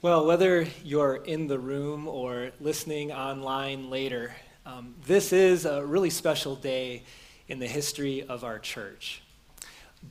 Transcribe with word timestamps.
Well, 0.00 0.26
whether 0.26 0.64
you're 0.84 1.16
in 1.16 1.48
the 1.48 1.58
room 1.58 2.06
or 2.06 2.52
listening 2.60 3.10
online 3.10 3.90
later, 3.90 4.32
um, 4.64 4.94
this 5.08 5.32
is 5.32 5.64
a 5.64 5.84
really 5.84 6.10
special 6.10 6.54
day 6.54 7.02
in 7.48 7.58
the 7.58 7.66
history 7.66 8.22
of 8.22 8.44
our 8.44 8.60
church. 8.60 9.22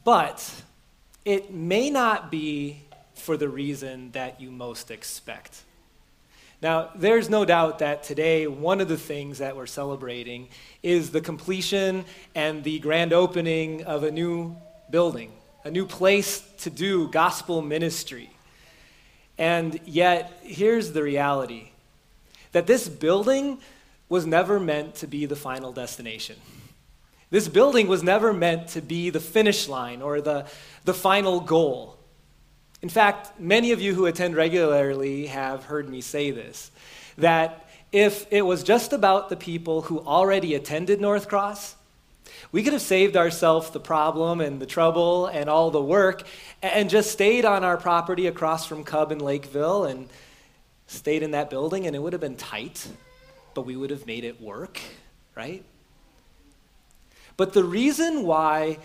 But 0.03 0.53
it 1.23 1.53
may 1.53 1.89
not 1.89 2.29
be 2.29 2.81
for 3.13 3.37
the 3.37 3.47
reason 3.47 4.11
that 4.11 4.41
you 4.41 4.51
most 4.51 4.91
expect. 4.91 5.63
Now, 6.61 6.89
there's 6.93 7.29
no 7.29 7.45
doubt 7.45 7.79
that 7.79 8.03
today, 8.03 8.45
one 8.45 8.81
of 8.81 8.89
the 8.89 8.97
things 8.97 9.37
that 9.37 9.55
we're 9.55 9.67
celebrating 9.67 10.49
is 10.83 11.11
the 11.11 11.21
completion 11.21 12.03
and 12.35 12.61
the 12.61 12.79
grand 12.79 13.13
opening 13.13 13.85
of 13.85 14.03
a 14.03 14.11
new 14.11 14.53
building, 14.89 15.31
a 15.63 15.71
new 15.71 15.85
place 15.85 16.41
to 16.57 16.69
do 16.69 17.07
gospel 17.07 17.61
ministry. 17.61 18.31
And 19.37 19.79
yet, 19.85 20.39
here's 20.43 20.93
the 20.93 21.03
reality 21.03 21.69
that 22.53 22.65
this 22.65 22.89
building 22.89 23.59
was 24.09 24.25
never 24.25 24.59
meant 24.59 24.95
to 24.95 25.07
be 25.07 25.25
the 25.25 25.35
final 25.35 25.71
destination. 25.71 26.37
This 27.29 27.47
building 27.47 27.87
was 27.87 28.03
never 28.03 28.31
meant 28.31 28.69
to 28.69 28.81
be 28.81 29.09
the 29.09 29.19
finish 29.19 29.67
line 29.67 30.01
or 30.01 30.21
the, 30.21 30.47
the 30.85 30.93
final 30.93 31.41
goal. 31.41 31.97
In 32.81 32.89
fact, 32.89 33.39
many 33.39 33.71
of 33.71 33.81
you 33.81 33.93
who 33.93 34.05
attend 34.05 34.35
regularly 34.35 35.27
have 35.27 35.65
heard 35.65 35.89
me 35.89 36.01
say 36.01 36.31
this 36.31 36.71
that 37.17 37.67
if 37.91 38.31
it 38.31 38.43
was 38.43 38.63
just 38.63 38.93
about 38.93 39.29
the 39.29 39.35
people 39.35 39.83
who 39.83 39.99
already 40.01 40.53
attended 40.53 40.99
NorthCross, 40.99 41.73
we 42.51 42.63
could 42.63 42.73
have 42.73 42.81
saved 42.81 43.17
ourselves 43.17 43.69
the 43.69 43.79
problem 43.79 44.41
and 44.41 44.61
the 44.61 44.65
trouble 44.65 45.27
and 45.27 45.49
all 45.49 45.71
the 45.71 45.81
work 45.81 46.23
and 46.61 46.89
just 46.89 47.11
stayed 47.11 47.45
on 47.45 47.63
our 47.63 47.77
property 47.77 48.27
across 48.27 48.65
from 48.65 48.83
Cub 48.83 49.11
and 49.11 49.21
Lakeville 49.21 49.85
and 49.85 50.09
stayed 50.87 51.21
in 51.21 51.31
that 51.31 51.49
building, 51.49 51.85
and 51.85 51.95
it 51.95 51.99
would 51.99 52.13
have 52.13 52.21
been 52.21 52.37
tight, 52.37 52.87
but 53.53 53.63
we 53.63 53.75
would 53.75 53.89
have 53.89 54.05
made 54.05 54.23
it 54.23 54.41
work, 54.41 54.79
right? 55.35 55.63
But 57.35 57.53
the 57.53 57.63
reason 57.63 58.23
why 58.23 58.79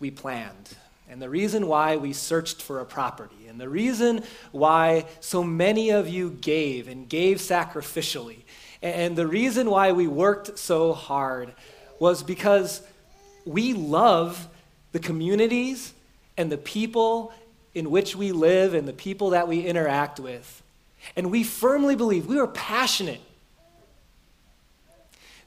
we 0.00 0.10
planned, 0.10 0.76
and 1.08 1.22
the 1.22 1.30
reason 1.30 1.66
why 1.68 1.96
we 1.96 2.12
searched 2.12 2.60
for 2.60 2.80
a 2.80 2.84
property, 2.84 3.46
and 3.48 3.60
the 3.60 3.68
reason 3.68 4.24
why 4.50 5.06
so 5.20 5.44
many 5.44 5.90
of 5.90 6.08
you 6.08 6.30
gave 6.30 6.88
and 6.88 7.08
gave 7.08 7.38
sacrificially, 7.38 8.42
and 8.82 9.16
the 9.16 9.26
reason 9.26 9.70
why 9.70 9.92
we 9.92 10.06
worked 10.06 10.58
so 10.58 10.92
hard 10.92 11.54
was 11.98 12.22
because 12.22 12.82
we 13.44 13.72
love 13.72 14.48
the 14.92 14.98
communities 14.98 15.92
and 16.36 16.50
the 16.50 16.58
people 16.58 17.32
in 17.74 17.90
which 17.90 18.14
we 18.14 18.32
live 18.32 18.74
and 18.74 18.86
the 18.86 18.92
people 18.92 19.30
that 19.30 19.48
we 19.48 19.60
interact 19.60 20.20
with. 20.20 20.62
And 21.16 21.30
we 21.30 21.42
firmly 21.42 21.96
believe, 21.96 22.26
we 22.26 22.38
are 22.38 22.46
passionate 22.46 23.20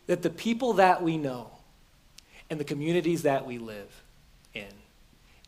that 0.07 0.21
the 0.21 0.29
people 0.29 0.73
that 0.73 1.01
we 1.01 1.17
know 1.17 1.49
and 2.49 2.59
the 2.59 2.63
communities 2.63 3.23
that 3.23 3.45
we 3.45 3.57
live 3.57 4.01
in 4.53 4.67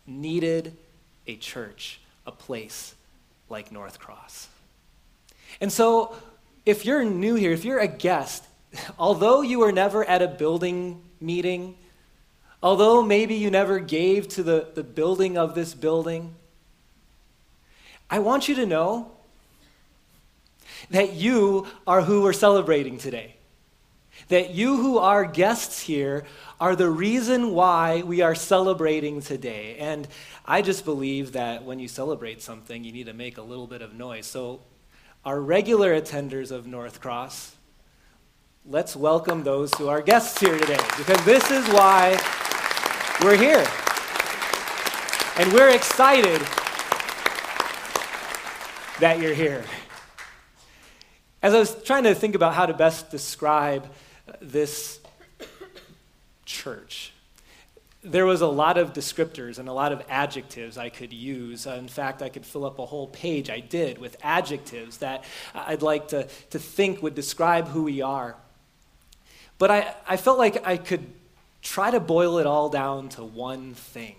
needed 0.06 0.76
a 1.28 1.36
church, 1.36 2.00
a 2.26 2.32
place 2.32 2.96
like 3.50 3.70
NorthCross. 3.70 4.48
And 5.62 5.72
so, 5.72 6.16
if 6.66 6.86
you're 6.86 7.04
new 7.04 7.36
here, 7.36 7.52
if 7.52 7.66
you're 7.66 7.80
a 7.80 7.88
guest, 7.88 8.44
although 8.98 9.42
you 9.42 9.60
were 9.60 9.72
never 9.72 10.04
at 10.06 10.22
a 10.22 10.28
building 10.28 11.02
meeting, 11.20 11.76
Although 12.62 13.02
maybe 13.02 13.36
you 13.36 13.50
never 13.50 13.80
gave 13.80 14.28
to 14.30 14.44
the, 14.44 14.68
the 14.74 14.84
building 14.84 15.38
of 15.38 15.56
this 15.56 15.74
building, 15.74 16.36
I 18.10 18.20
want 18.20 18.50
you 18.50 18.56
to 18.56 18.66
know 18.66 19.12
that 20.90 21.14
you 21.14 21.68
are 21.88 22.02
who 22.02 22.22
we're 22.24 22.34
celebrating 22.34 22.98
today. 22.98 23.36
That 24.28 24.52
you 24.52 24.76
who 24.76 24.98
are 24.98 25.24
guests 25.24 25.80
here 25.80 26.26
are 26.60 26.76
the 26.76 26.90
reason 26.90 27.52
why 27.52 28.02
we 28.02 28.22
are 28.22 28.36
celebrating 28.36 29.22
today. 29.22 29.78
And 29.78 30.08
I 30.46 30.62
just 30.62 30.84
believe 30.84 31.32
that 31.34 31.64
when 31.64 31.80
you 31.80 31.88
celebrate 31.88 32.42
something, 32.42 32.84
you 32.84 32.92
need 32.92 33.06
to 33.06 33.14
make 33.14 33.38
a 33.38 33.42
little 33.42 33.68
bit 33.68 33.82
of 33.82 33.94
noise. 33.94 34.26
So, 34.26 34.60
our 35.24 35.40
regular 35.40 36.00
attenders 36.00 36.52
of 36.52 36.66
NorthCross, 36.66 37.52
let's 38.66 38.96
welcome 38.96 39.44
those 39.44 39.74
who 39.76 39.88
are 39.88 40.02
guests 40.02 40.40
here 40.40 40.58
today 40.58 40.80
because 40.98 41.24
this 41.26 41.50
is 41.50 41.66
why 41.70 42.12
we're 43.22 43.38
here. 43.38 43.66
And 45.38 45.54
we're 45.54 45.70
excited 45.70 46.42
that 49.00 49.20
you're 49.20 49.34
here. 49.34 49.64
As 51.42 51.54
I 51.54 51.60
was 51.60 51.82
trying 51.84 52.04
to 52.04 52.14
think 52.14 52.36
about 52.36 52.54
how 52.54 52.66
to 52.66 52.74
best 52.74 53.10
describe 53.10 53.90
this 54.42 55.00
church, 56.46 57.14
there 58.04 58.26
was 58.26 58.42
a 58.42 58.48
lot 58.48 58.78
of 58.78 58.92
descriptors 58.92 59.58
and 59.58 59.70
a 59.70 59.74
lot 59.74 59.94
of 59.94 60.04
adjectives 60.10 60.78
I 60.78 60.90
could 60.90 61.14
use. 61.14 61.66
In 61.66 61.88
fact, 61.88 62.22
I 62.22 62.28
could 62.28 62.46
fill 62.46 62.66
up 62.66 62.78
a 62.78 62.86
whole 62.86 63.08
page, 63.08 63.50
I 63.50 63.62
did, 63.62 63.98
with 63.98 64.18
adjectives 64.22 64.98
that 64.98 65.24
I'd 65.56 65.82
like 65.82 66.10
to, 66.10 66.28
to 66.50 66.60
think 66.60 67.02
would 67.02 67.16
describe 67.16 67.70
who 67.70 67.84
we 67.84 68.02
are. 68.02 68.36
But 69.60 69.70
I, 69.70 69.94
I 70.08 70.18
felt 70.18 70.40
like 70.40 70.66
I 70.66 70.78
could 70.78 71.06
try 71.62 71.92
to 71.92 72.00
boil 72.00 72.40
it 72.40 72.48
all 72.48 72.70
down 72.70 73.10
to 73.10 73.24
one 73.24 73.76
thing. 73.76 74.16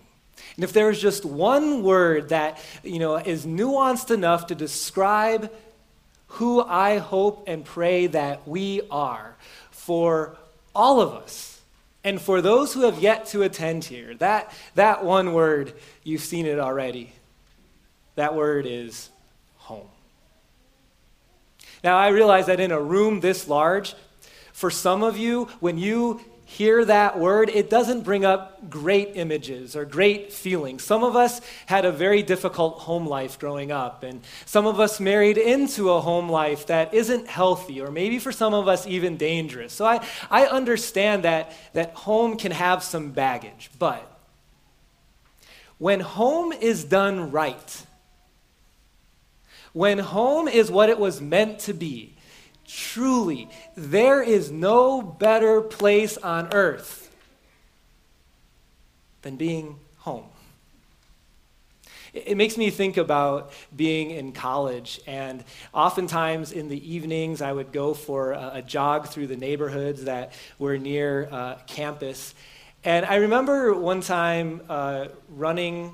And 0.55 0.63
if 0.63 0.71
there 0.71 0.89
is 0.89 1.01
just 1.01 1.25
one 1.25 1.83
word 1.83 2.29
that, 2.29 2.63
you 2.83 2.99
know, 2.99 3.17
is 3.17 3.45
nuanced 3.45 4.11
enough 4.11 4.47
to 4.47 4.55
describe 4.55 5.51
who 6.27 6.61
I 6.61 6.99
hope 6.99 7.43
and 7.47 7.65
pray 7.65 8.07
that 8.07 8.47
we 8.47 8.81
are 8.89 9.35
for 9.71 10.37
all 10.73 11.01
of 11.01 11.13
us 11.13 11.61
and 12.03 12.19
for 12.21 12.41
those 12.41 12.73
who 12.73 12.81
have 12.81 12.99
yet 12.99 13.27
to 13.27 13.43
attend 13.43 13.83
here, 13.83 14.15
that, 14.15 14.51
that 14.75 15.03
one 15.03 15.33
word, 15.33 15.73
you've 16.03 16.21
seen 16.21 16.45
it 16.45 16.57
already. 16.57 17.13
That 18.15 18.35
word 18.35 18.65
is 18.65 19.09
home. 19.57 19.87
Now, 21.83 21.97
I 21.97 22.09
realize 22.09 22.47
that 22.47 22.59
in 22.59 22.71
a 22.71 22.81
room 22.81 23.19
this 23.19 23.47
large, 23.47 23.93
for 24.61 24.69
some 24.69 25.01
of 25.01 25.17
you, 25.17 25.45
when 25.59 25.79
you 25.79 26.21
hear 26.45 26.85
that 26.85 27.17
word, 27.17 27.49
it 27.49 27.67
doesn't 27.67 28.01
bring 28.01 28.23
up 28.25 28.69
great 28.69 29.13
images 29.15 29.75
or 29.75 29.85
great 29.85 30.31
feelings. 30.31 30.83
Some 30.83 31.03
of 31.03 31.15
us 31.15 31.41
had 31.65 31.83
a 31.83 31.91
very 31.91 32.21
difficult 32.21 32.77
home 32.77 33.07
life 33.07 33.39
growing 33.39 33.71
up, 33.71 34.03
and 34.03 34.21
some 34.45 34.67
of 34.67 34.79
us 34.79 34.99
married 34.99 35.39
into 35.39 35.89
a 35.89 35.99
home 35.99 36.29
life 36.29 36.67
that 36.67 36.93
isn't 36.93 37.25
healthy, 37.25 37.81
or 37.81 37.89
maybe 37.89 38.19
for 38.19 38.31
some 38.31 38.53
of 38.53 38.67
us, 38.67 38.85
even 38.85 39.17
dangerous. 39.17 39.73
So 39.73 39.83
I, 39.83 40.05
I 40.29 40.45
understand 40.45 41.23
that, 41.23 41.53
that 41.73 41.95
home 41.95 42.37
can 42.37 42.51
have 42.51 42.83
some 42.83 43.13
baggage, 43.13 43.71
but 43.79 44.07
when 45.79 46.01
home 46.01 46.53
is 46.53 46.83
done 46.83 47.31
right, 47.31 47.85
when 49.73 49.97
home 49.97 50.47
is 50.47 50.69
what 50.69 50.89
it 50.89 50.99
was 50.99 51.19
meant 51.19 51.57
to 51.61 51.73
be, 51.73 52.15
Truly, 52.73 53.49
there 53.75 54.23
is 54.23 54.49
no 54.49 55.01
better 55.01 55.59
place 55.59 56.15
on 56.17 56.53
earth 56.53 57.13
than 59.23 59.35
being 59.35 59.77
home. 59.97 60.23
It 62.13 62.37
makes 62.37 62.57
me 62.57 62.69
think 62.69 62.95
about 62.95 63.51
being 63.75 64.11
in 64.11 64.31
college, 64.31 65.01
and 65.05 65.43
oftentimes 65.73 66.53
in 66.53 66.69
the 66.69 66.93
evenings, 66.93 67.41
I 67.41 67.51
would 67.51 67.73
go 67.73 67.93
for 67.93 68.31
a, 68.31 68.63
jog 68.65 69.07
through 69.07 69.27
the 69.27 69.37
neighborhoods 69.37 70.05
that 70.05 70.31
were 70.57 70.77
near 70.77 71.27
uh, 71.29 71.55
campus. 71.67 72.33
And 72.85 73.05
I 73.05 73.15
remember 73.15 73.73
one 73.73 73.99
time 73.99 74.61
uh, 74.69 75.07
running 75.29 75.91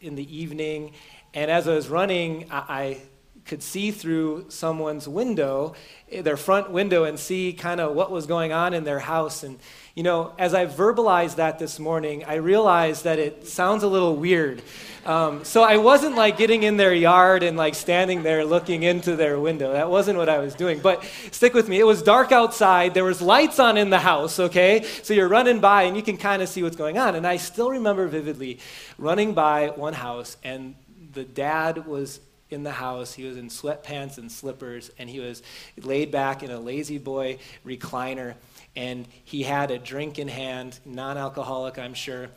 in 0.00 0.16
the 0.16 0.36
evening, 0.36 0.94
and 1.32 1.48
as 1.48 1.68
I 1.68 1.74
was 1.74 1.88
running, 1.88 2.46
I, 2.50 2.58
I 2.68 3.00
could 3.44 3.62
see 3.62 3.90
through 3.90 4.46
someone's 4.48 5.08
window, 5.08 5.74
their 6.10 6.36
front 6.36 6.70
window, 6.70 7.04
and 7.04 7.18
see 7.18 7.52
kind 7.52 7.80
of 7.80 7.94
what 7.94 8.10
was 8.10 8.26
going 8.26 8.52
on 8.52 8.74
in 8.74 8.84
their 8.84 8.98
house. 8.98 9.42
And, 9.42 9.58
you 9.94 10.02
know, 10.02 10.32
as 10.38 10.54
I 10.54 10.66
verbalized 10.66 11.36
that 11.36 11.58
this 11.58 11.78
morning, 11.78 12.24
I 12.24 12.34
realized 12.36 13.04
that 13.04 13.18
it 13.18 13.48
sounds 13.48 13.82
a 13.82 13.88
little 13.88 14.16
weird. 14.16 14.62
Um, 15.04 15.44
so 15.44 15.62
I 15.62 15.78
wasn't 15.78 16.14
like 16.14 16.36
getting 16.36 16.62
in 16.62 16.76
their 16.76 16.94
yard 16.94 17.42
and 17.42 17.56
like 17.56 17.74
standing 17.74 18.22
there 18.22 18.44
looking 18.44 18.82
into 18.82 19.16
their 19.16 19.40
window. 19.40 19.72
That 19.72 19.90
wasn't 19.90 20.18
what 20.18 20.28
I 20.28 20.38
was 20.38 20.54
doing. 20.54 20.80
But 20.80 21.02
stick 21.32 21.54
with 21.54 21.68
me. 21.68 21.78
It 21.80 21.86
was 21.86 22.02
dark 22.02 22.32
outside. 22.32 22.94
There 22.94 23.04
was 23.04 23.22
lights 23.22 23.58
on 23.58 23.76
in 23.76 23.90
the 23.90 23.98
house, 23.98 24.38
okay? 24.38 24.84
So 25.02 25.14
you're 25.14 25.28
running 25.28 25.60
by 25.60 25.84
and 25.84 25.96
you 25.96 26.02
can 26.02 26.18
kind 26.18 26.42
of 26.42 26.48
see 26.48 26.62
what's 26.62 26.76
going 26.76 26.98
on. 26.98 27.14
And 27.14 27.26
I 27.26 27.38
still 27.38 27.70
remember 27.70 28.06
vividly 28.06 28.60
running 28.98 29.32
by 29.32 29.68
one 29.68 29.94
house 29.94 30.36
and 30.44 30.74
the 31.12 31.24
dad 31.24 31.86
was 31.86 32.20
in 32.52 32.62
the 32.62 32.72
house. 32.72 33.12
He 33.14 33.24
was 33.24 33.36
in 33.36 33.48
sweatpants 33.48 34.18
and 34.18 34.30
slippers, 34.30 34.90
and 34.98 35.08
he 35.08 35.20
was 35.20 35.42
laid 35.76 36.10
back 36.10 36.42
in 36.42 36.50
a 36.50 36.58
La-Z-Boy 36.58 37.38
recliner. 37.66 38.34
and 38.76 39.08
he 39.24 39.42
had 39.42 39.72
a 39.72 39.78
drink 39.78 40.18
in 40.18 40.28
hand, 40.28 40.78
non 40.84 41.18
alcoholic, 41.18 41.76
I'm 41.78 41.94
sure. 41.94 42.28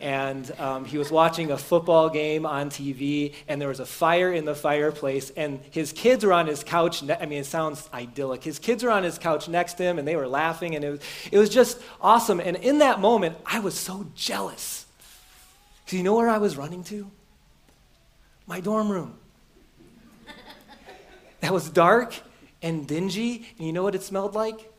And 0.00 0.50
um, 0.58 0.84
he 0.86 0.96
was 0.96 1.10
watching 1.10 1.50
a 1.50 1.58
football 1.58 2.08
game 2.08 2.46
on 2.46 2.70
TV, 2.70 3.34
and 3.46 3.60
there 3.60 3.68
was 3.68 3.80
a 3.80 3.86
fire 3.86 4.32
in 4.32 4.46
the 4.46 4.54
fireplace, 4.54 5.30
and 5.36 5.60
his 5.70 5.92
kids 5.92 6.24
were 6.24 6.32
on 6.32 6.46
his 6.46 6.64
couch. 6.64 7.02
Ne- 7.02 7.16
I 7.20 7.26
mean, 7.26 7.40
it 7.40 7.46
sounds 7.46 7.90
idyllic. 7.92 8.42
His 8.42 8.58
kids 8.58 8.82
were 8.82 8.90
on 8.90 9.02
his 9.02 9.18
couch 9.18 9.48
next 9.48 9.74
to 9.74 9.82
him, 9.82 9.98
and 9.98 10.08
they 10.08 10.16
were 10.16 10.28
laughing, 10.28 10.74
and 10.74 10.84
it 10.84 10.90
was, 10.90 11.00
it 11.30 11.38
was 11.38 11.50
just 11.50 11.78
awesome. 12.00 12.40
And 12.40 12.56
in 12.56 12.78
that 12.78 12.98
moment, 13.00 13.36
I 13.44 13.60
was 13.60 13.78
so 13.78 14.06
jealous. 14.14 14.86
Because 15.84 15.98
you 15.98 16.04
know 16.04 16.16
where 16.16 16.30
I 16.30 16.38
was 16.38 16.56
running 16.56 16.84
to? 16.84 17.10
My 18.46 18.60
dorm 18.60 18.90
room. 18.90 19.18
That 21.42 21.52
was 21.52 21.68
dark 21.68 22.14
and 22.62 22.88
dingy, 22.88 23.46
and 23.58 23.66
you 23.66 23.72
know 23.72 23.82
what 23.82 23.94
it 23.94 24.02
smelled 24.02 24.34
like? 24.34 24.72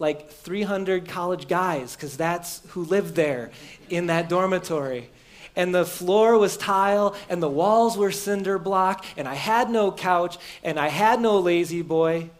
like 0.00 0.30
300 0.30 1.06
college 1.06 1.46
guys, 1.46 1.94
because 1.94 2.16
that's 2.16 2.62
who 2.68 2.84
lived 2.84 3.14
there 3.14 3.50
in 3.90 4.06
that 4.06 4.28
dormitory. 4.28 5.10
And 5.54 5.74
the 5.74 5.84
floor 5.84 6.38
was 6.38 6.56
tile, 6.56 7.14
and 7.28 7.42
the 7.42 7.50
walls 7.50 7.98
were 7.98 8.10
cinder 8.10 8.58
block, 8.58 9.04
and 9.16 9.28
I 9.28 9.34
had 9.34 9.70
no 9.70 9.92
couch, 9.92 10.38
and 10.64 10.80
I 10.80 10.88
had 10.88 11.20
no 11.20 11.38
La-Z-Boy, 11.38 12.30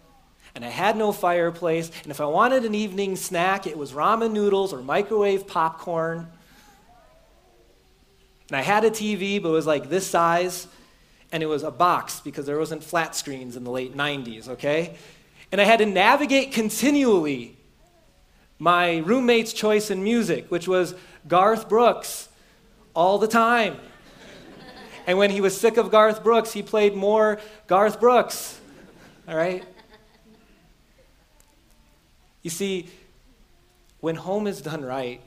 and 0.54 0.64
I 0.64 0.68
had 0.68 0.96
no 0.96 1.12
fireplace. 1.12 1.90
And 2.02 2.10
if 2.10 2.20
I 2.20 2.24
wanted 2.24 2.64
an 2.64 2.74
evening 2.74 3.14
snack, 3.14 3.66
it 3.66 3.76
was 3.76 3.92
ramen 3.92 4.32
noodles 4.32 4.72
or 4.72 4.80
microwave 4.80 5.46
popcorn. 5.46 6.28
And 8.48 8.56
I 8.56 8.62
had 8.62 8.84
a 8.84 8.90
TV, 8.90 9.40
but 9.40 9.50
it 9.50 9.52
was 9.52 9.66
like 9.66 9.90
this 9.90 10.06
size, 10.06 10.66
and 11.32 11.42
it 11.42 11.46
was 11.46 11.62
a 11.62 11.70
box 11.70 12.20
because 12.20 12.46
there 12.46 12.58
wasn't 12.58 12.82
flat 12.82 13.14
screens 13.14 13.56
in 13.56 13.64
the 13.64 13.70
late 13.70 13.96
90s, 13.96 14.48
okay? 14.48 14.96
And 15.52 15.60
I 15.60 15.64
had 15.64 15.78
to 15.78 15.86
navigate 15.86 16.52
continually 16.52 17.56
my 18.58 18.98
roommate's 18.98 19.52
choice 19.52 19.90
in 19.90 20.02
music, 20.02 20.50
which 20.50 20.68
was 20.68 20.94
Garth 21.26 21.68
Brooks 21.68 22.28
all 22.94 23.18
the 23.18 23.28
time. 23.28 23.78
and 25.06 25.18
when 25.18 25.30
he 25.30 25.40
was 25.40 25.58
sick 25.58 25.76
of 25.76 25.90
Garth 25.90 26.22
Brooks, 26.22 26.52
he 26.52 26.62
played 26.62 26.94
more 26.94 27.40
Garth 27.66 28.00
Brooks. 28.00 28.60
All 29.26 29.36
right? 29.36 29.64
You 32.42 32.50
see, 32.50 32.88
when 34.00 34.16
home 34.16 34.46
is 34.46 34.60
done 34.60 34.84
right, 34.84 35.20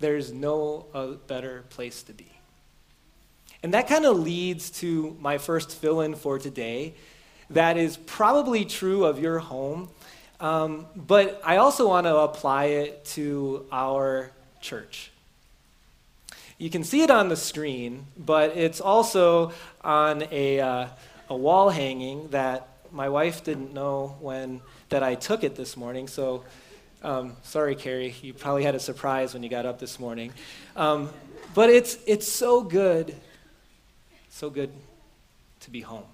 there's 0.00 0.32
no 0.32 0.86
uh, 0.94 1.06
better 1.26 1.64
place 1.70 2.02
to 2.04 2.12
be. 2.12 2.37
And 3.62 3.74
that 3.74 3.88
kind 3.88 4.04
of 4.04 4.18
leads 4.18 4.70
to 4.80 5.16
my 5.20 5.38
first 5.38 5.72
fill 5.72 6.00
in 6.00 6.14
for 6.14 6.38
today. 6.38 6.94
That 7.50 7.76
is 7.76 7.96
probably 7.96 8.64
true 8.64 9.04
of 9.04 9.18
your 9.18 9.38
home, 9.38 9.88
um, 10.38 10.86
but 10.94 11.40
I 11.44 11.56
also 11.56 11.88
want 11.88 12.06
to 12.06 12.16
apply 12.16 12.64
it 12.66 13.04
to 13.16 13.66
our 13.72 14.30
church. 14.60 15.10
You 16.58 16.70
can 16.70 16.84
see 16.84 17.02
it 17.02 17.10
on 17.10 17.28
the 17.28 17.36
screen, 17.36 18.06
but 18.16 18.56
it's 18.56 18.80
also 18.80 19.52
on 19.82 20.24
a, 20.30 20.60
uh, 20.60 20.86
a 21.30 21.36
wall 21.36 21.70
hanging 21.70 22.28
that 22.28 22.68
my 22.92 23.08
wife 23.08 23.44
didn't 23.44 23.72
know 23.72 24.16
when 24.20 24.60
that 24.88 25.02
I 25.02 25.14
took 25.14 25.44
it 25.44 25.56
this 25.56 25.76
morning. 25.76 26.08
So, 26.08 26.44
um, 27.02 27.36
sorry, 27.42 27.74
Carrie, 27.76 28.14
you 28.22 28.34
probably 28.34 28.64
had 28.64 28.74
a 28.74 28.80
surprise 28.80 29.34
when 29.34 29.42
you 29.42 29.48
got 29.48 29.66
up 29.66 29.78
this 29.78 30.00
morning. 30.00 30.32
Um, 30.76 31.10
but 31.54 31.70
it's 31.70 31.98
it's 32.06 32.30
so 32.30 32.62
good, 32.62 33.14
so 34.38 34.50
good 34.50 34.70
to 35.58 35.70
be 35.70 35.80
home. 35.80 36.04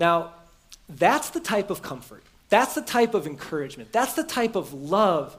Now, 0.00 0.32
that's 0.88 1.30
the 1.30 1.38
type 1.38 1.70
of 1.70 1.80
comfort. 1.80 2.24
That's 2.48 2.74
the 2.74 2.82
type 2.82 3.14
of 3.14 3.28
encouragement. 3.28 3.92
That's 3.92 4.14
the 4.14 4.24
type 4.24 4.56
of 4.56 4.72
love 4.72 5.36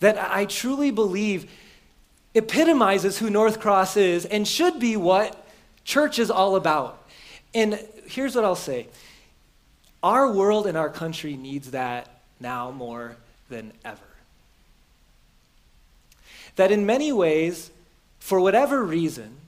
that 0.00 0.18
I 0.18 0.44
truly 0.44 0.90
believe 0.90 1.50
epitomizes 2.34 3.16
who 3.16 3.30
NorthCross 3.30 3.96
is 3.96 4.26
and 4.26 4.46
should 4.46 4.78
be 4.78 4.98
what 4.98 5.48
church 5.84 6.18
is 6.18 6.30
all 6.30 6.56
about. 6.56 7.02
And 7.54 7.80
here's 8.06 8.36
what 8.36 8.44
I'll 8.44 8.54
say 8.54 8.88
our 10.02 10.30
world 10.30 10.66
and 10.66 10.76
our 10.76 10.90
country 10.90 11.38
needs 11.38 11.70
that 11.70 12.20
now 12.38 12.70
more 12.70 13.16
than 13.48 13.72
ever. 13.82 13.98
That 16.56 16.70
in 16.70 16.84
many 16.84 17.12
ways, 17.12 17.70
for 18.18 18.40
whatever 18.40 18.84
reason, 18.84 19.38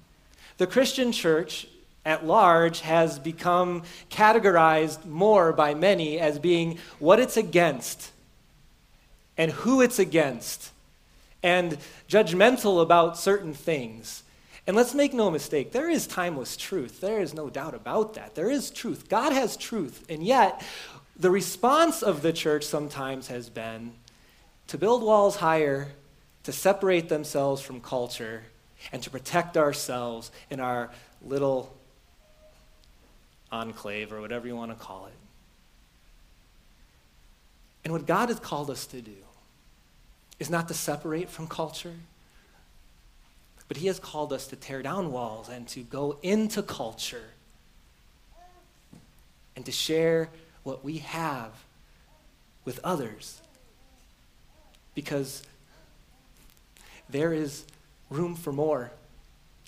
the 0.59 0.67
Christian 0.67 1.13
church 1.13 1.67
at 2.05 2.25
large 2.25 2.81
has 2.81 3.19
become 3.19 3.83
categorized 4.11 5.05
more 5.05 5.53
by 5.53 5.75
many 5.75 6.19
as 6.19 6.39
being 6.39 6.79
what 6.99 7.19
it's 7.19 7.37
against 7.37 8.13
and 9.37 9.51
who 9.51 9.81
it's 9.81 9.99
against 9.99 10.71
and 11.43 11.77
judgmental 12.09 12.81
about 12.81 13.19
certain 13.19 13.55
things. 13.55 14.23
And 14.67 14.77
let's 14.77 14.95
make 14.95 15.15
no 15.15 15.31
mistake, 15.31 15.73
there 15.73 15.89
is 15.89 16.07
timeless 16.07 16.57
truth. 16.57 17.01
There 17.01 17.21
is 17.21 17.35
no 17.35 17.49
doubt 17.49 17.75
about 17.75 18.15
that. 18.15 18.35
There 18.35 18.51
is 18.51 18.71
truth. 18.71 19.09
God 19.09 19.33
has 19.33 19.57
truth. 19.57 20.05
And 20.09 20.25
yet, 20.25 20.65
the 21.19 21.31
response 21.31 22.03
of 22.03 22.23
the 22.23 22.33
church 22.33 22.65
sometimes 22.65 23.29
has 23.29 23.49
been 23.49 23.93
to 24.69 24.79
build 24.79 25.03
walls 25.03 25.37
higher, 25.37 25.89
to 26.43 26.53
separate 26.53 27.09
themselves 27.09 27.63
from 27.63 27.81
culture, 27.81 28.45
and 28.93 29.03
to 29.03 29.11
protect 29.11 29.57
ourselves 29.57 30.31
in 30.51 30.61
our 30.61 30.91
little 31.25 31.77
enclave 33.51 34.13
or 34.13 34.21
whatever 34.21 34.47
you 34.47 34.57
want 34.57 34.71
to 34.71 34.77
call 34.77 35.07
it. 35.07 35.13
And 37.85 37.93
what 37.93 38.07
God 38.07 38.29
has 38.29 38.41
called 38.41 38.71
us 38.71 38.87
to 38.87 39.01
do 39.01 39.17
is 40.39 40.51
not 40.51 40.69
to 40.69 40.75
separate 40.75 41.31
from 41.31 41.47
culture, 41.47 41.95
but 43.69 43.77
He 43.77 43.87
has 43.87 43.99
called 43.99 44.33
us 44.33 44.47
to 44.49 44.57
tear 44.57 44.83
down 44.83 45.13
walls 45.13 45.49
and 45.49 45.67
to 45.69 45.81
go 45.81 46.19
into 46.23 46.63
culture 46.63 47.31
and 49.55 49.65
to 49.65 49.73
share 49.73 50.29
what 50.63 50.85
we 50.85 50.99
have 50.99 51.51
with 52.65 52.81
others. 52.85 53.41
Because 54.95 55.43
there 57.09 57.33
is 57.33 57.65
room 58.11 58.35
for 58.35 58.53
more, 58.53 58.91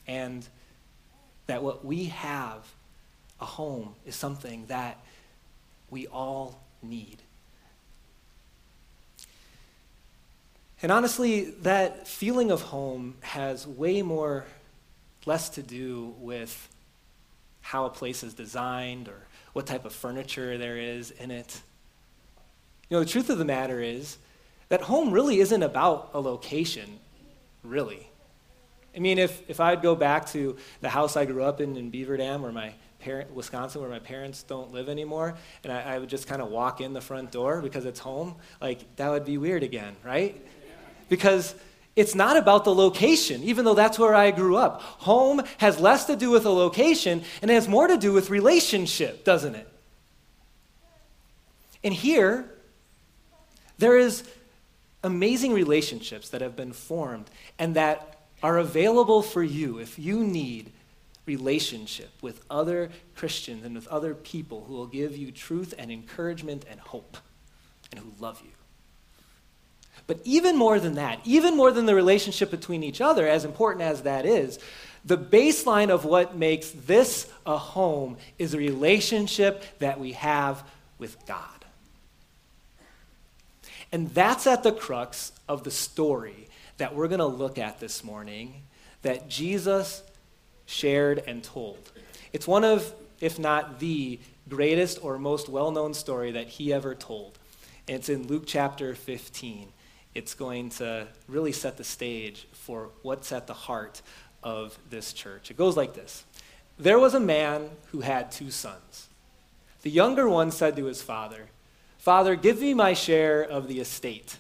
and 0.07 0.47
that 1.47 1.63
what 1.63 1.85
we 1.85 2.07
have 2.07 2.67
a 3.41 3.45
home 3.45 3.95
is 4.07 4.15
something 4.17 4.67
that 4.67 4.99
we 5.91 6.07
all 6.09 6.61
need. 6.83 7.19
And 10.83 10.93
honestly, 10.93 11.51
that 11.63 12.07
feeling 12.07 12.51
of 12.51 12.63
home 12.63 13.17
has 13.21 13.67
way 13.67 14.03
more, 14.03 14.45
less 15.27 15.49
to 15.51 15.63
do 15.63 16.15
with 16.19 16.69
how 17.61 17.85
a 17.85 17.91
place 17.91 18.23
is 18.23 18.35
designed 18.35 19.09
or 19.09 19.27
what 19.53 19.67
type 19.67 19.85
of 19.85 19.93
furniture 19.93 20.57
there 20.57 20.79
is 20.79 21.11
in 21.11 21.31
it. 21.31 21.61
You 22.89 22.97
know, 22.97 23.03
the 23.03 23.11
truth 23.11 23.29
of 23.29 23.39
the 23.39 23.45
matter 23.45 23.81
is 23.81 24.19
that 24.69 24.83
home 24.83 25.11
really 25.11 25.41
isn't 25.41 25.63
about 25.63 26.11
a 26.15 26.21
location, 26.21 27.01
really. 27.65 28.08
I 28.99 29.01
mean, 29.01 29.19
if, 29.19 29.49
if 29.49 29.61
I'd 29.61 29.81
go 29.81 29.95
back 29.95 30.27
to 30.31 30.57
the 30.81 30.89
house 30.89 31.17
I 31.17 31.25
grew 31.25 31.45
up 31.45 31.61
in 31.61 31.77
in 31.77 31.89
Beaver 31.89 32.17
Dam 32.17 32.43
where 32.43 32.51
my 32.51 32.73
parent, 32.99 33.33
Wisconsin, 33.33 33.81
where 33.81 33.89
my 33.89 34.01
parents 34.01 34.43
don't 34.43 34.73
live 34.73 34.89
anymore, 34.89 35.37
and 35.63 35.73
I, 35.73 35.95
I 35.95 35.99
would 36.01 36.09
just 36.09 36.27
kind 36.27 36.43
of 36.43 36.49
walk 36.49 36.81
in 36.81 36.95
the 36.95 37.01
front 37.01 37.31
door 37.31 37.63
because 37.63 37.85
it's 37.85 38.01
home, 38.01 38.35
like 38.61 38.97
that 38.97 39.09
would 39.09 39.25
be 39.25 39.39
weird 39.39 39.63
again, 39.63 39.95
right? 40.05 40.45
Because 41.09 41.55
it's 41.95 42.17
not 42.17 42.37
about 42.37 42.65
the 42.65 42.75
location, 42.75 43.45
even 43.45 43.65
though 43.65 43.75
that's 43.75 44.01
where 44.01 44.17
I 44.17 44.33
grew 44.33 44.57
up. 44.57 44.83
Home 44.83 45.43
has 45.59 45.79
less 45.79 46.07
to 46.07 46.17
do 46.17 46.31
with 46.31 46.45
a 46.45 46.51
location 46.51 47.23
and 47.41 47.53
it 47.53 47.55
has 47.55 47.69
more 47.69 47.87
to 47.87 47.97
do 47.97 48.13
with 48.13 48.31
relationship, 48.31 49.25
doesn't 49.25 49.55
it? 49.55 49.69
And 51.85 51.95
here, 51.95 52.51
there 53.79 53.97
is 53.97 54.25
amazing 55.05 55.53
relationships 55.53 56.31
that 56.31 56.41
have 56.41 56.57
been 56.57 56.73
formed 56.73 57.31
and 57.61 57.77
that 57.77 58.18
are 58.43 58.59
available 58.59 59.23
for 59.23 59.43
you 59.43 59.79
if 59.79 59.99
you 59.99 60.25
need 60.25 60.71
relationship 61.27 62.11
with 62.23 62.43
other 62.51 62.91
Christians 63.15 63.65
and 63.65 63.75
with 63.75 63.87
other 63.89 64.15
people 64.15 64.65
who 64.67 64.75
will 64.75 64.87
give 64.87 65.17
you 65.17 65.31
truth 65.31 65.75
and 65.79 65.91
encouragement 65.91 66.65
and 66.71 66.81
hope 66.81 67.19
and 67.93 68.01
who 68.01 68.13
love 68.19 68.41
you. 68.45 68.51
But 70.07 70.21
even 70.25 70.57
more 70.57 70.81
than 70.81 70.95
that, 70.95 71.21
even 71.25 71.55
more 71.55 71.71
than 71.71 71.85
the 71.85 71.95
relationship 71.95 72.51
between 72.51 72.83
each 72.83 73.01
other, 73.01 73.29
as 73.29 73.45
important 73.45 73.83
as 73.83 74.03
that 74.03 74.25
is, 74.25 74.59
the 75.05 75.19
baseline 75.19 75.91
of 75.91 76.05
what 76.05 76.37
makes 76.37 76.71
this 76.71 77.31
a 77.45 77.59
home 77.59 78.17
is 78.39 78.55
a 78.55 78.59
relationship 78.59 79.65
that 79.79 80.01
we 80.01 80.13
have 80.13 80.65
with 80.99 81.17
God. 81.27 81.43
And 83.93 84.11
that's 84.11 84.47
at 84.47 84.63
the 84.63 84.73
crux 84.73 85.33
of 85.49 85.65
the 85.65 85.71
story 85.71 86.48
that 86.79 86.95
we're 86.95 87.09
going 87.09 87.19
to 87.19 87.27
look 87.27 87.59
at 87.59 87.79
this 87.79 88.03
morning 88.03 88.63
that 89.03 89.29
Jesus 89.29 90.03
shared, 90.69 91.25
and 91.27 91.43
told. 91.43 91.79
It's 92.33 92.47
one 92.47 92.63
of, 92.63 92.93
if 93.21 93.39
not 93.39 93.81
the 93.81 94.21
greatest 94.49 95.03
or 95.03 95.19
most 95.19 95.49
well 95.49 95.71
known 95.71 95.95
story 95.95 96.33
that 96.33 96.47
he 96.47 96.73
ever 96.73 96.95
told. 96.95 97.39
It's 97.87 98.11
in 98.11 98.27
Luke 98.27 98.45
chapter 98.47 98.95
15. 98.95 99.69
It's 100.15 100.35
going 100.35 100.69
to 100.71 101.09
really 101.27 101.53
set 101.53 101.79
the 101.79 101.85
stage 101.85 102.47
for 102.53 102.91
what's 103.03 103.33
at 103.33 103.47
the 103.47 103.55
heart 103.55 104.03
of 104.43 104.79
this 104.91 105.15
church. 105.15 105.51
It 105.51 105.57
goes 105.57 105.77
like 105.77 105.95
this 105.95 106.25
There 106.79 106.99
was 106.99 107.15
a 107.15 107.21
man 107.21 107.71
who 107.91 108.01
had 108.01 108.31
two 108.31 108.51
sons. 108.51 109.09
The 109.83 109.91
younger 109.91 110.29
one 110.29 110.51
said 110.51 110.77
to 110.77 110.85
his 110.85 111.01
father, 111.01 111.47
Father, 111.97 112.37
give 112.37 112.61
me 112.61 112.75
my 112.75 112.93
share 112.93 113.43
of 113.43 113.69
the 113.69 113.81
estate. 113.81 114.37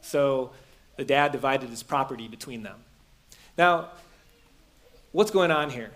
So 0.00 0.50
the 0.96 1.04
dad 1.04 1.32
divided 1.32 1.70
his 1.70 1.82
property 1.82 2.28
between 2.28 2.62
them. 2.62 2.76
Now, 3.56 3.90
what's 5.12 5.30
going 5.30 5.50
on 5.50 5.70
here? 5.70 5.90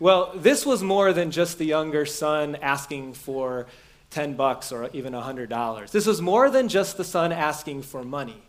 Well, 0.00 0.32
this 0.34 0.66
was 0.66 0.82
more 0.82 1.12
than 1.12 1.30
just 1.30 1.58
the 1.58 1.64
younger 1.64 2.04
son 2.04 2.56
asking 2.56 3.14
for 3.14 3.66
10 4.10 4.34
bucks 4.34 4.72
or 4.72 4.90
even 4.92 5.12
$100. 5.12 5.90
This 5.90 6.06
was 6.06 6.20
more 6.20 6.50
than 6.50 6.68
just 6.68 6.96
the 6.96 7.04
son 7.04 7.32
asking 7.32 7.82
for 7.82 8.02
money. 8.04 8.42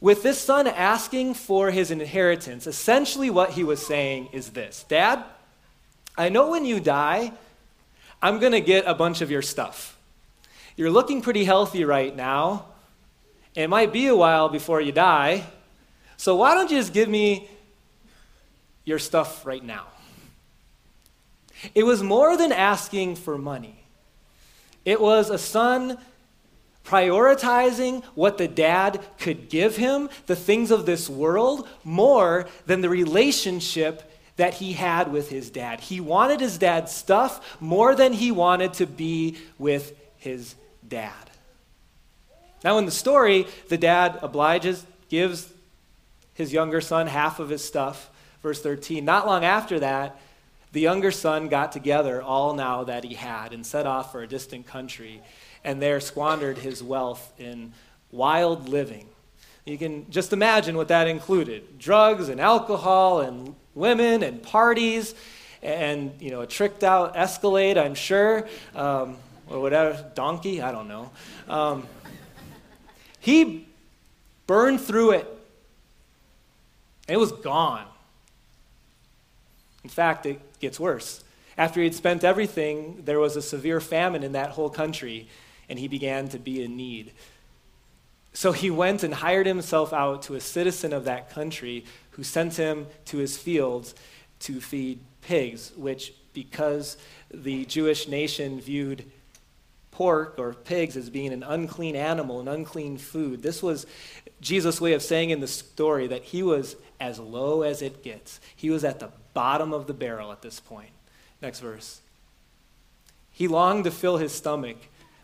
With 0.00 0.22
this 0.22 0.38
son 0.38 0.66
asking 0.66 1.34
for 1.34 1.70
his 1.70 1.90
inheritance, 1.90 2.66
essentially 2.66 3.30
what 3.30 3.50
he 3.50 3.64
was 3.64 3.84
saying 3.84 4.28
is 4.32 4.50
this 4.50 4.84
Dad, 4.88 5.24
I 6.16 6.28
know 6.28 6.50
when 6.50 6.64
you 6.64 6.80
die, 6.80 7.32
I'm 8.22 8.38
going 8.38 8.52
to 8.52 8.60
get 8.60 8.84
a 8.86 8.94
bunch 8.94 9.20
of 9.20 9.30
your 9.30 9.42
stuff. 9.42 9.96
You're 10.76 10.90
looking 10.90 11.22
pretty 11.22 11.44
healthy 11.44 11.84
right 11.84 12.14
now. 12.14 12.66
It 13.54 13.68
might 13.68 13.92
be 13.92 14.06
a 14.06 14.16
while 14.16 14.48
before 14.48 14.80
you 14.80 14.92
die. 14.92 15.44
So 16.16 16.36
why 16.36 16.54
don't 16.54 16.70
you 16.70 16.78
just 16.78 16.92
give 16.92 17.08
me 17.08 17.48
your 18.84 18.98
stuff 18.98 19.44
right 19.46 19.62
now? 19.62 19.86
It 21.74 21.84
was 21.84 22.02
more 22.02 22.36
than 22.36 22.52
asking 22.52 23.16
for 23.16 23.36
money. 23.36 23.84
It 24.84 25.00
was 25.00 25.30
a 25.30 25.38
son 25.38 25.98
prioritizing 26.84 28.02
what 28.14 28.38
the 28.38 28.48
dad 28.48 29.04
could 29.18 29.50
give 29.50 29.76
him, 29.76 30.08
the 30.26 30.36
things 30.36 30.70
of 30.70 30.86
this 30.86 31.08
world, 31.08 31.68
more 31.84 32.48
than 32.66 32.80
the 32.80 32.88
relationship 32.88 34.10
that 34.36 34.54
he 34.54 34.72
had 34.72 35.12
with 35.12 35.28
his 35.28 35.50
dad. 35.50 35.80
He 35.80 36.00
wanted 36.00 36.40
his 36.40 36.56
dad's 36.56 36.94
stuff 36.94 37.60
more 37.60 37.94
than 37.94 38.12
he 38.12 38.30
wanted 38.30 38.72
to 38.74 38.86
be 38.86 39.36
with 39.58 39.94
his 40.16 40.54
dad. 40.86 41.27
Now, 42.64 42.78
in 42.78 42.86
the 42.86 42.90
story, 42.90 43.46
the 43.68 43.78
dad 43.78 44.18
obliges, 44.22 44.84
gives 45.08 45.52
his 46.34 46.52
younger 46.52 46.80
son 46.80 47.06
half 47.06 47.40
of 47.40 47.48
his 47.48 47.64
stuff. 47.64 48.10
Verse 48.42 48.60
13. 48.60 49.04
Not 49.04 49.26
long 49.26 49.44
after 49.44 49.80
that, 49.80 50.20
the 50.72 50.80
younger 50.80 51.10
son 51.10 51.48
got 51.48 51.72
together 51.72 52.22
all 52.22 52.54
now 52.54 52.84
that 52.84 53.04
he 53.04 53.14
had 53.14 53.52
and 53.52 53.64
set 53.64 53.86
off 53.86 54.12
for 54.12 54.22
a 54.22 54.26
distant 54.26 54.66
country, 54.66 55.22
and 55.64 55.80
there 55.80 56.00
squandered 56.00 56.58
his 56.58 56.82
wealth 56.82 57.32
in 57.38 57.72
wild 58.12 58.68
living. 58.68 59.08
You 59.64 59.78
can 59.78 60.10
just 60.10 60.32
imagine 60.32 60.76
what 60.76 60.88
that 60.88 61.08
included 61.08 61.78
drugs 61.78 62.28
and 62.28 62.40
alcohol 62.40 63.20
and 63.20 63.54
women 63.74 64.22
and 64.22 64.42
parties 64.42 65.14
and 65.62 66.12
you 66.20 66.30
know 66.30 66.40
a 66.40 66.46
tricked 66.46 66.84
out 66.84 67.16
escalade 67.16 67.76
i'm 67.76 67.94
sure 67.94 68.48
um, 68.74 69.16
or 69.48 69.60
whatever 69.60 70.10
donkey 70.14 70.62
i 70.62 70.72
don't 70.72 70.88
know 70.88 71.10
um, 71.48 71.86
he 73.28 73.66
burned 74.46 74.80
through 74.80 75.10
it 75.10 75.26
and 77.06 77.14
it 77.14 77.18
was 77.18 77.32
gone 77.32 77.86
in 79.84 79.90
fact 79.90 80.26
it 80.26 80.40
gets 80.60 80.78
worse. 80.78 81.22
After 81.56 81.80
he 81.80 81.86
had 81.86 81.94
spent 81.94 82.22
everything, 82.22 83.02
there 83.04 83.18
was 83.18 83.36
a 83.36 83.42
severe 83.42 83.80
famine 83.80 84.22
in 84.22 84.32
that 84.32 84.50
whole 84.50 84.70
country, 84.70 85.28
and 85.68 85.78
he 85.78 85.88
began 85.88 86.28
to 86.28 86.38
be 86.38 86.62
in 86.62 86.76
need. 86.76 87.12
So 88.32 88.52
he 88.52 88.70
went 88.70 89.02
and 89.02 89.14
hired 89.14 89.46
himself 89.46 89.92
out 89.92 90.22
to 90.24 90.34
a 90.34 90.40
citizen 90.40 90.92
of 90.92 91.04
that 91.04 91.30
country 91.30 91.84
who 92.10 92.22
sent 92.22 92.56
him 92.56 92.86
to 93.06 93.16
his 93.16 93.38
fields 93.38 93.94
to 94.40 94.60
feed 94.60 95.00
pigs, 95.22 95.72
which, 95.74 96.12
because 96.32 96.96
the 97.32 97.64
Jewish 97.64 98.06
nation 98.08 98.60
viewed 98.60 99.04
pork 99.98 100.36
or 100.38 100.54
pigs 100.54 100.96
as 100.96 101.10
being 101.10 101.32
an 101.32 101.42
unclean 101.42 101.96
animal, 101.96 102.38
an 102.38 102.46
unclean 102.46 102.96
food, 102.96 103.42
this 103.42 103.60
was 103.60 103.84
Jesus' 104.40 104.80
way 104.80 104.92
of 104.92 105.02
saying 105.02 105.30
in 105.30 105.40
the 105.40 105.48
story 105.48 106.06
that 106.06 106.22
he 106.22 106.40
was 106.40 106.76
as 107.00 107.18
low 107.18 107.62
as 107.62 107.82
it 107.82 108.04
gets. 108.04 108.40
He 108.54 108.70
was 108.70 108.84
at 108.84 109.00
the 109.00 109.10
bottom 109.34 109.72
of 109.72 109.88
the 109.88 109.92
barrel 109.92 110.30
at 110.30 110.40
this 110.40 110.60
point. 110.60 110.92
Next 111.42 111.58
verse. 111.58 112.00
He 113.32 113.48
longed 113.48 113.82
to 113.84 113.90
fill 113.90 114.18
his 114.18 114.30
stomach 114.30 114.76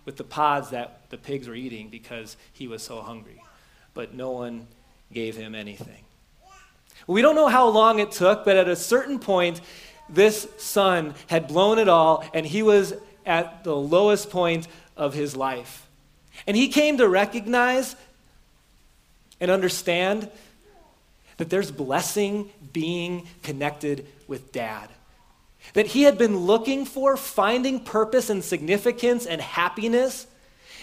with 0.04 0.16
the 0.16 0.25
pods 0.25 0.71
that 0.71 1.09
the 1.09 1.19
pigs 1.19 1.47
were 1.47 1.54
eating 1.54 1.88
because 1.88 2.37
he 2.52 2.66
was 2.66 2.83
so 2.83 3.00
hungry, 3.00 3.40
but 3.95 4.12
no 4.12 4.33
one 4.33 4.66
gave 5.12 5.37
him 5.37 5.54
anything. 5.54 6.02
We 7.07 7.23
don't 7.23 7.37
know 7.37 7.47
how 7.47 7.69
long 7.69 8.00
it 8.00 8.11
took, 8.11 8.45
but 8.45 8.57
at 8.57 8.66
a 8.66 8.75
certain 8.75 9.21
point, 9.21 9.61
this 10.09 10.49
son 10.59 11.14
had 11.28 11.47
blown 11.47 11.78
it 11.78 11.88
all, 11.88 12.25
and 12.35 12.45
he 12.45 12.64
was 12.64 12.93
at 13.26 13.64
the 13.64 13.76
lowest 13.76 14.31
point 14.31 14.69
of 14.97 15.14
his 15.14 15.37
life. 15.37 15.87
And 16.47 16.57
he 16.57 16.69
came 16.69 16.99
to 16.99 17.09
recognize 17.09 17.97
and 19.40 19.50
understand 19.50 20.31
that 21.37 21.50
there's 21.50 21.71
blessing 21.71 22.50
being 22.73 23.26
connected 23.43 24.07
with 24.28 24.52
dad. 24.52 24.88
That 25.73 25.87
he 25.87 26.02
had 26.02 26.19
been 26.19 26.37
looking 26.38 26.85
for, 26.85 27.16
finding 27.16 27.81
purpose 27.81 28.31
and 28.31 28.45
significance 28.45 29.26
and 29.26 29.40
happiness 29.40 30.26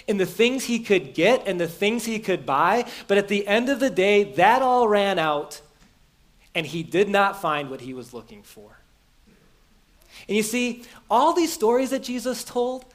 in 0.08 0.18
the 0.18 0.26
things 0.26 0.66
he 0.66 0.80
could 0.80 1.14
get 1.14 1.48
and 1.48 1.60
the 1.60 1.68
things 1.68 2.06
he 2.06 2.20
could 2.20 2.46
buy. 2.46 2.86
But 3.08 3.18
at 3.18 3.28
the 3.28 3.48
end 3.48 3.70
of 3.70 3.80
the 3.80 3.90
day, 3.90 4.24
that 4.34 4.62
all 4.62 4.88
ran 4.88 5.20
out, 5.20 5.62
and 6.56 6.66
he 6.66 6.84
did 6.84 7.08
not 7.08 7.42
find 7.42 7.70
what 7.70 7.82
he 7.82 7.94
was 7.94 8.14
looking 8.14 8.44
for. 8.44 8.81
And 10.28 10.38
you 10.38 10.44
see, 10.44 10.84
all 11.10 11.34
these 11.34 11.52
stories 11.52 11.90
that 11.90 12.04
Jesus 12.04 12.44
told, 12.44 12.86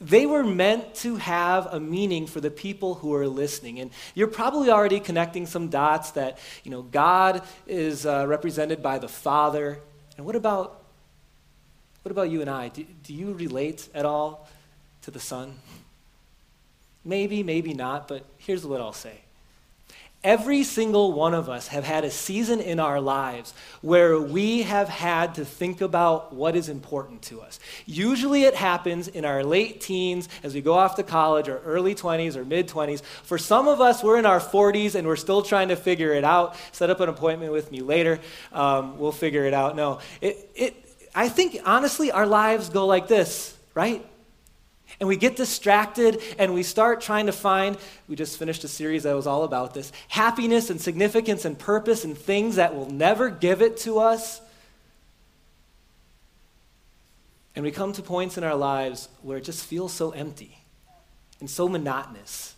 they 0.00 0.26
were 0.26 0.42
meant 0.42 0.94
to 0.96 1.16
have 1.16 1.66
a 1.66 1.78
meaning 1.78 2.26
for 2.26 2.40
the 2.40 2.50
people 2.50 2.94
who 2.94 3.14
are 3.14 3.28
listening. 3.28 3.78
And 3.78 3.90
you're 4.14 4.26
probably 4.26 4.70
already 4.70 4.98
connecting 5.00 5.46
some 5.46 5.68
dots 5.68 6.12
that, 6.12 6.38
you 6.64 6.70
know, 6.70 6.82
God 6.82 7.42
is 7.66 8.04
uh, 8.04 8.26
represented 8.26 8.82
by 8.82 8.98
the 8.98 9.08
Father. 9.08 9.78
And 10.16 10.26
what 10.26 10.34
about, 10.34 10.82
what 12.02 12.10
about 12.10 12.30
you 12.30 12.40
and 12.40 12.50
I? 12.50 12.68
Do, 12.68 12.84
do 13.04 13.14
you 13.14 13.32
relate 13.32 13.88
at 13.94 14.04
all 14.04 14.48
to 15.02 15.10
the 15.10 15.20
Son? 15.20 15.54
Maybe, 17.04 17.42
maybe 17.42 17.74
not, 17.74 18.08
but 18.08 18.24
here's 18.38 18.64
what 18.66 18.80
I'll 18.80 18.92
say. 18.92 19.20
Every 20.24 20.62
single 20.62 21.12
one 21.12 21.34
of 21.34 21.48
us 21.48 21.66
have 21.68 21.82
had 21.82 22.04
a 22.04 22.10
season 22.10 22.60
in 22.60 22.78
our 22.78 23.00
lives 23.00 23.54
where 23.80 24.20
we 24.20 24.62
have 24.62 24.88
had 24.88 25.34
to 25.34 25.44
think 25.44 25.80
about 25.80 26.32
what 26.32 26.54
is 26.54 26.68
important 26.68 27.22
to 27.22 27.40
us. 27.40 27.58
Usually 27.86 28.44
it 28.44 28.54
happens 28.54 29.08
in 29.08 29.24
our 29.24 29.42
late 29.42 29.80
teens 29.80 30.28
as 30.44 30.54
we 30.54 30.60
go 30.60 30.74
off 30.74 30.94
to 30.94 31.02
college 31.02 31.48
or 31.48 31.58
early 31.64 31.96
20s 31.96 32.36
or 32.36 32.44
mid 32.44 32.68
20s. 32.68 33.02
For 33.02 33.36
some 33.36 33.66
of 33.66 33.80
us, 33.80 34.00
we're 34.04 34.16
in 34.16 34.26
our 34.26 34.38
40s 34.38 34.94
and 34.94 35.08
we're 35.08 35.16
still 35.16 35.42
trying 35.42 35.68
to 35.68 35.76
figure 35.76 36.12
it 36.12 36.22
out. 36.22 36.54
Set 36.70 36.88
up 36.88 37.00
an 37.00 37.08
appointment 37.08 37.50
with 37.50 37.72
me 37.72 37.80
later. 37.80 38.20
Um, 38.52 38.98
we'll 38.98 39.10
figure 39.10 39.44
it 39.44 39.54
out. 39.54 39.74
No, 39.74 39.98
it, 40.20 40.50
it, 40.54 41.08
I 41.16 41.28
think 41.28 41.58
honestly, 41.64 42.12
our 42.12 42.26
lives 42.26 42.68
go 42.68 42.86
like 42.86 43.08
this, 43.08 43.56
right? 43.74 44.06
And 45.00 45.08
we 45.08 45.16
get 45.16 45.36
distracted 45.36 46.20
and 46.38 46.54
we 46.54 46.62
start 46.62 47.00
trying 47.00 47.26
to 47.26 47.32
find, 47.32 47.76
we 48.08 48.16
just 48.16 48.38
finished 48.38 48.62
a 48.64 48.68
series 48.68 49.02
that 49.04 49.14
was 49.14 49.26
all 49.26 49.44
about 49.44 49.74
this 49.74 49.92
happiness 50.08 50.70
and 50.70 50.80
significance 50.80 51.44
and 51.44 51.58
purpose 51.58 52.04
and 52.04 52.16
things 52.16 52.56
that 52.56 52.74
will 52.74 52.90
never 52.90 53.30
give 53.30 53.62
it 53.62 53.76
to 53.78 53.98
us. 53.98 54.40
And 57.54 57.64
we 57.64 57.70
come 57.70 57.92
to 57.92 58.02
points 58.02 58.38
in 58.38 58.44
our 58.44 58.54
lives 58.54 59.08
where 59.22 59.38
it 59.38 59.44
just 59.44 59.64
feels 59.64 59.92
so 59.92 60.10
empty 60.10 60.58
and 61.40 61.50
so 61.50 61.68
monotonous 61.68 62.54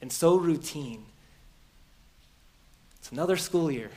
and 0.00 0.12
so 0.12 0.36
routine. 0.36 1.04
It's 2.98 3.10
another 3.10 3.36
school 3.36 3.70
year, 3.70 3.90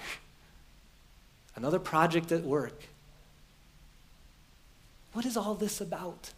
another 1.56 1.80
project 1.80 2.32
at 2.32 2.44
work. 2.44 2.84
What 5.14 5.26
is 5.26 5.36
all 5.36 5.56
this 5.56 5.82
about? 5.82 6.32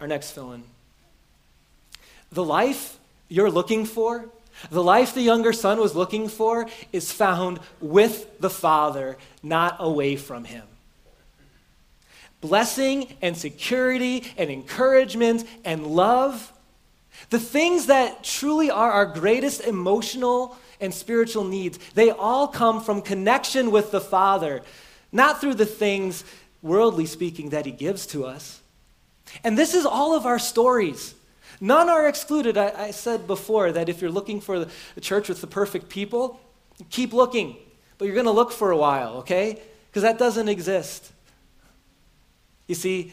Our 0.00 0.06
next 0.06 0.30
fill 0.32 0.52
in. 0.52 0.64
The 2.30 2.44
life 2.44 2.98
you're 3.28 3.50
looking 3.50 3.84
for, 3.84 4.26
the 4.70 4.82
life 4.82 5.14
the 5.14 5.22
younger 5.22 5.52
son 5.52 5.80
was 5.80 5.94
looking 5.94 6.28
for, 6.28 6.68
is 6.92 7.12
found 7.12 7.60
with 7.80 8.40
the 8.40 8.50
Father, 8.50 9.16
not 9.42 9.76
away 9.78 10.16
from 10.16 10.44
him. 10.44 10.64
Blessing 12.40 13.16
and 13.20 13.36
security 13.36 14.24
and 14.36 14.50
encouragement 14.50 15.44
and 15.64 15.86
love, 15.86 16.52
the 17.30 17.40
things 17.40 17.86
that 17.86 18.22
truly 18.22 18.70
are 18.70 18.92
our 18.92 19.06
greatest 19.06 19.62
emotional 19.62 20.56
and 20.80 20.94
spiritual 20.94 21.44
needs, 21.44 21.78
they 21.94 22.10
all 22.10 22.46
come 22.46 22.80
from 22.80 23.02
connection 23.02 23.72
with 23.72 23.90
the 23.90 24.00
Father, 24.00 24.62
not 25.10 25.40
through 25.40 25.54
the 25.54 25.66
things, 25.66 26.24
worldly 26.62 27.06
speaking, 27.06 27.50
that 27.50 27.66
He 27.66 27.72
gives 27.72 28.06
to 28.06 28.24
us. 28.24 28.60
And 29.44 29.56
this 29.56 29.74
is 29.74 29.86
all 29.86 30.14
of 30.14 30.26
our 30.26 30.38
stories. 30.38 31.14
None 31.60 31.88
are 31.88 32.08
excluded. 32.08 32.56
I, 32.56 32.72
I 32.76 32.90
said 32.90 33.26
before 33.26 33.72
that 33.72 33.88
if 33.88 34.00
you're 34.00 34.10
looking 34.10 34.40
for 34.40 34.64
the, 34.64 35.00
church 35.00 35.28
with 35.28 35.40
the 35.40 35.46
perfect 35.46 35.88
people, 35.88 36.40
keep 36.90 37.12
looking. 37.12 37.56
But 37.98 38.06
you're 38.06 38.14
going 38.14 38.26
to 38.26 38.32
look 38.32 38.52
for 38.52 38.70
a 38.70 38.76
while, 38.76 39.16
okay? 39.18 39.60
Because 39.90 40.02
that 40.02 40.18
doesn't 40.18 40.48
exist. 40.48 41.12
You 42.66 42.74
see, 42.74 43.12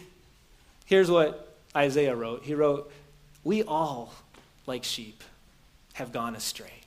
here's 0.85 1.09
what 1.09 1.55
Isaiah 1.75 2.15
wrote. 2.15 2.43
He 2.43 2.53
wrote, 2.53 2.91
We 3.43 3.63
all, 3.63 4.13
like 4.67 4.83
sheep, 4.83 5.23
have 5.93 6.11
gone 6.11 6.35
astray. 6.35 6.84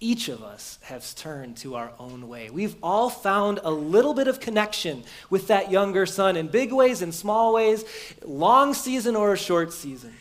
Each 0.00 0.28
of 0.28 0.42
us 0.44 0.78
has 0.82 1.12
turned 1.12 1.56
to 1.58 1.74
our 1.74 1.92
own 1.98 2.28
way. 2.28 2.50
We've 2.50 2.76
all 2.82 3.10
found 3.10 3.58
a 3.64 3.70
little 3.70 4.14
bit 4.14 4.28
of 4.28 4.38
connection 4.38 5.02
with 5.28 5.48
that 5.48 5.72
younger 5.72 6.06
son 6.06 6.36
in 6.36 6.46
big 6.48 6.72
ways 6.72 7.02
and 7.02 7.12
small 7.12 7.52
ways, 7.52 7.84
long 8.24 8.74
season 8.74 9.16
or 9.16 9.32
a 9.32 9.36
short 9.36 9.72
season. 9.72 10.14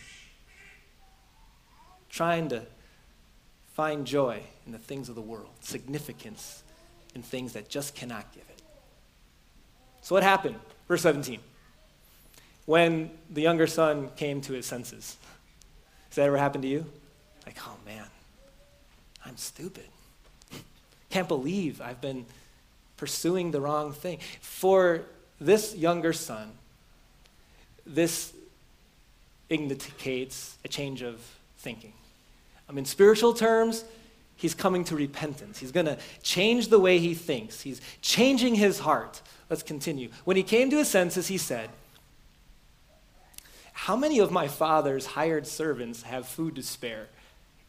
Trying 2.09 2.49
to 2.49 2.65
find 3.73 4.07
joy 4.07 4.41
in 4.65 4.71
the 4.71 4.79
things 4.79 5.09
of 5.09 5.15
the 5.15 5.21
world, 5.21 5.51
significance 5.61 6.63
in 7.13 7.21
things 7.21 7.53
that 7.53 7.69
just 7.69 7.93
cannot 7.93 8.31
give 8.33 8.43
it. 8.49 8.61
So, 10.01 10.15
what 10.15 10.23
happened? 10.23 10.55
Verse 10.87 11.01
17. 11.01 11.39
When 12.65 13.11
the 13.29 13.41
younger 13.41 13.67
son 13.67 14.09
came 14.15 14.41
to 14.41 14.53
his 14.53 14.65
senses. 14.65 15.17
Has 16.09 16.15
that 16.15 16.25
ever 16.25 16.37
happened 16.37 16.63
to 16.63 16.67
you? 16.67 16.85
Like, 17.45 17.57
oh 17.67 17.75
man, 17.85 18.05
I'm 19.27 19.37
stupid. 19.37 19.85
Can't 21.09 21.27
believe 21.27 21.81
I've 21.81 21.99
been 21.99 22.25
pursuing 22.95 23.51
the 23.51 23.59
wrong 23.59 23.91
thing. 23.91 24.19
For 24.39 25.01
this 25.39 25.75
younger 25.75 26.13
son, 26.13 26.51
this 27.85 28.33
indicates 29.49 30.57
a 30.63 30.67
change 30.67 31.01
of 31.01 31.21
thinking. 31.57 31.93
I 32.69 32.71
mean, 32.71 32.85
spiritual 32.85 33.33
terms, 33.33 33.83
he's 34.35 34.53
coming 34.53 34.83
to 34.85 34.95
repentance. 34.95 35.59
He's 35.59 35.71
going 35.71 35.85
to 35.85 35.97
change 36.21 36.69
the 36.69 36.79
way 36.79 36.99
he 36.99 37.13
thinks. 37.13 37.61
He's 37.61 37.81
changing 38.01 38.55
his 38.55 38.79
heart. 38.79 39.21
Let's 39.49 39.63
continue. 39.63 40.09
When 40.23 40.37
he 40.37 40.43
came 40.43 40.69
to 40.69 40.77
his 40.77 40.89
senses, 40.89 41.27
he 41.27 41.37
said, 41.37 41.69
How 43.71 43.95
many 43.95 44.19
of 44.19 44.31
my 44.31 44.47
father's 44.47 45.05
hired 45.05 45.47
servants 45.47 46.03
have 46.03 46.27
food 46.27 46.55
to 46.55 46.63
spare? 46.63 47.07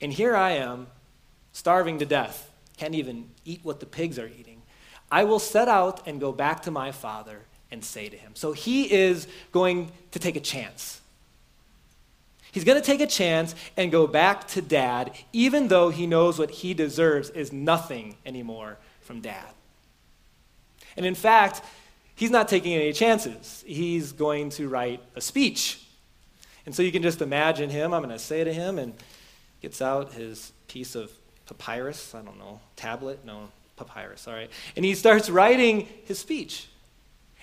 And 0.01 0.13
here 0.13 0.35
I 0.35 0.53
am, 0.53 0.89
starving 1.59 1.99
to 1.99 2.07
death, 2.07 2.49
can't 2.77 2.95
even 2.95 3.29
eat 3.45 3.59
what 3.65 3.81
the 3.81 3.87
pigs 3.87 4.17
are 4.17 4.29
eating. 4.29 4.63
I 5.11 5.25
will 5.25 5.41
set 5.41 5.67
out 5.67 6.07
and 6.07 6.21
go 6.21 6.31
back 6.31 6.63
to 6.63 6.71
my 6.71 6.93
father 6.93 7.41
and 7.73 7.85
say 7.85 8.09
to 8.09 8.17
him. 8.17 8.33
So 8.35 8.53
he 8.53 8.93
is 8.93 9.27
going 9.51 9.91
to 10.13 10.21
take 10.21 10.37
a 10.37 10.41
chance. 10.41 11.01
He's 12.53 12.63
going 12.63 12.81
to 12.81 12.87
take 12.87 13.01
a 13.01 13.09
chance 13.09 13.57
and 13.77 13.91
go 13.91 14.07
back 14.07 14.47
to 14.49 14.63
dad, 14.63 15.11
even 15.33 15.67
though 15.67 15.91
he 15.91 16.07
knows 16.07 16.39
what 16.39 16.51
he 16.51 16.75
deserves 16.75 17.29
is 17.31 17.53
nothing 17.53 18.15
anymore 18.25 18.79
from 19.01 19.21
dad. 19.21 19.51
And 20.97 21.05
in 21.05 21.17
fact, 21.17 21.61
he's 22.15 22.31
not 22.31 22.47
taking 22.47 22.73
any 22.73 22.93
chances. 22.93 23.65
He's 23.67 24.13
going 24.13 24.51
to 24.51 24.69
write 24.69 25.03
a 25.17 25.21
speech. 25.21 25.85
And 26.67 26.75
so 26.75 26.83
you 26.83 26.93
can 26.93 27.03
just 27.03 27.21
imagine 27.21 27.69
him. 27.69 27.93
I'm 27.93 28.03
going 28.03 28.17
to 28.17 28.19
say 28.19 28.45
to 28.45 28.53
him, 28.53 28.79
and 28.79 28.95
gets 29.61 29.83
out 29.83 30.13
his 30.13 30.53
piece 30.69 30.95
of 30.95 31.11
papyrus. 31.49 32.15
I 32.15 32.23
don't 32.23 32.39
know, 32.39 32.61
tablet? 32.77 33.25
No, 33.25 33.49
papyrus, 33.77 34.29
all 34.29 34.35
right. 34.35 34.51
And 34.77 34.85
he 34.85 34.95
starts 34.95 35.29
writing 35.29 35.89
his 36.05 36.19
speech. 36.19 36.69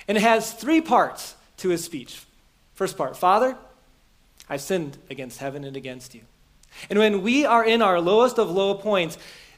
And 0.08 0.18
it 0.18 0.22
has 0.22 0.54
three 0.54 0.82
parts 0.82 1.36
to 1.58 1.70
his 1.70 1.84
speech. 1.84 2.22
First 2.76 2.98
part 2.98 3.18
Father, 3.18 3.58
I've 4.50 4.62
sinned 4.62 4.98
against 5.10 5.40
heaven 5.40 5.64
and 5.64 5.76
against 5.76 6.14
you. 6.14 6.22
And 6.90 7.00
when 7.00 7.22
we 7.22 7.46
are 7.46 7.66
in 7.66 7.82
our 7.82 8.00
lowest 8.00 8.38
of 8.38 8.52
low 8.52 8.76
points, 8.76 9.18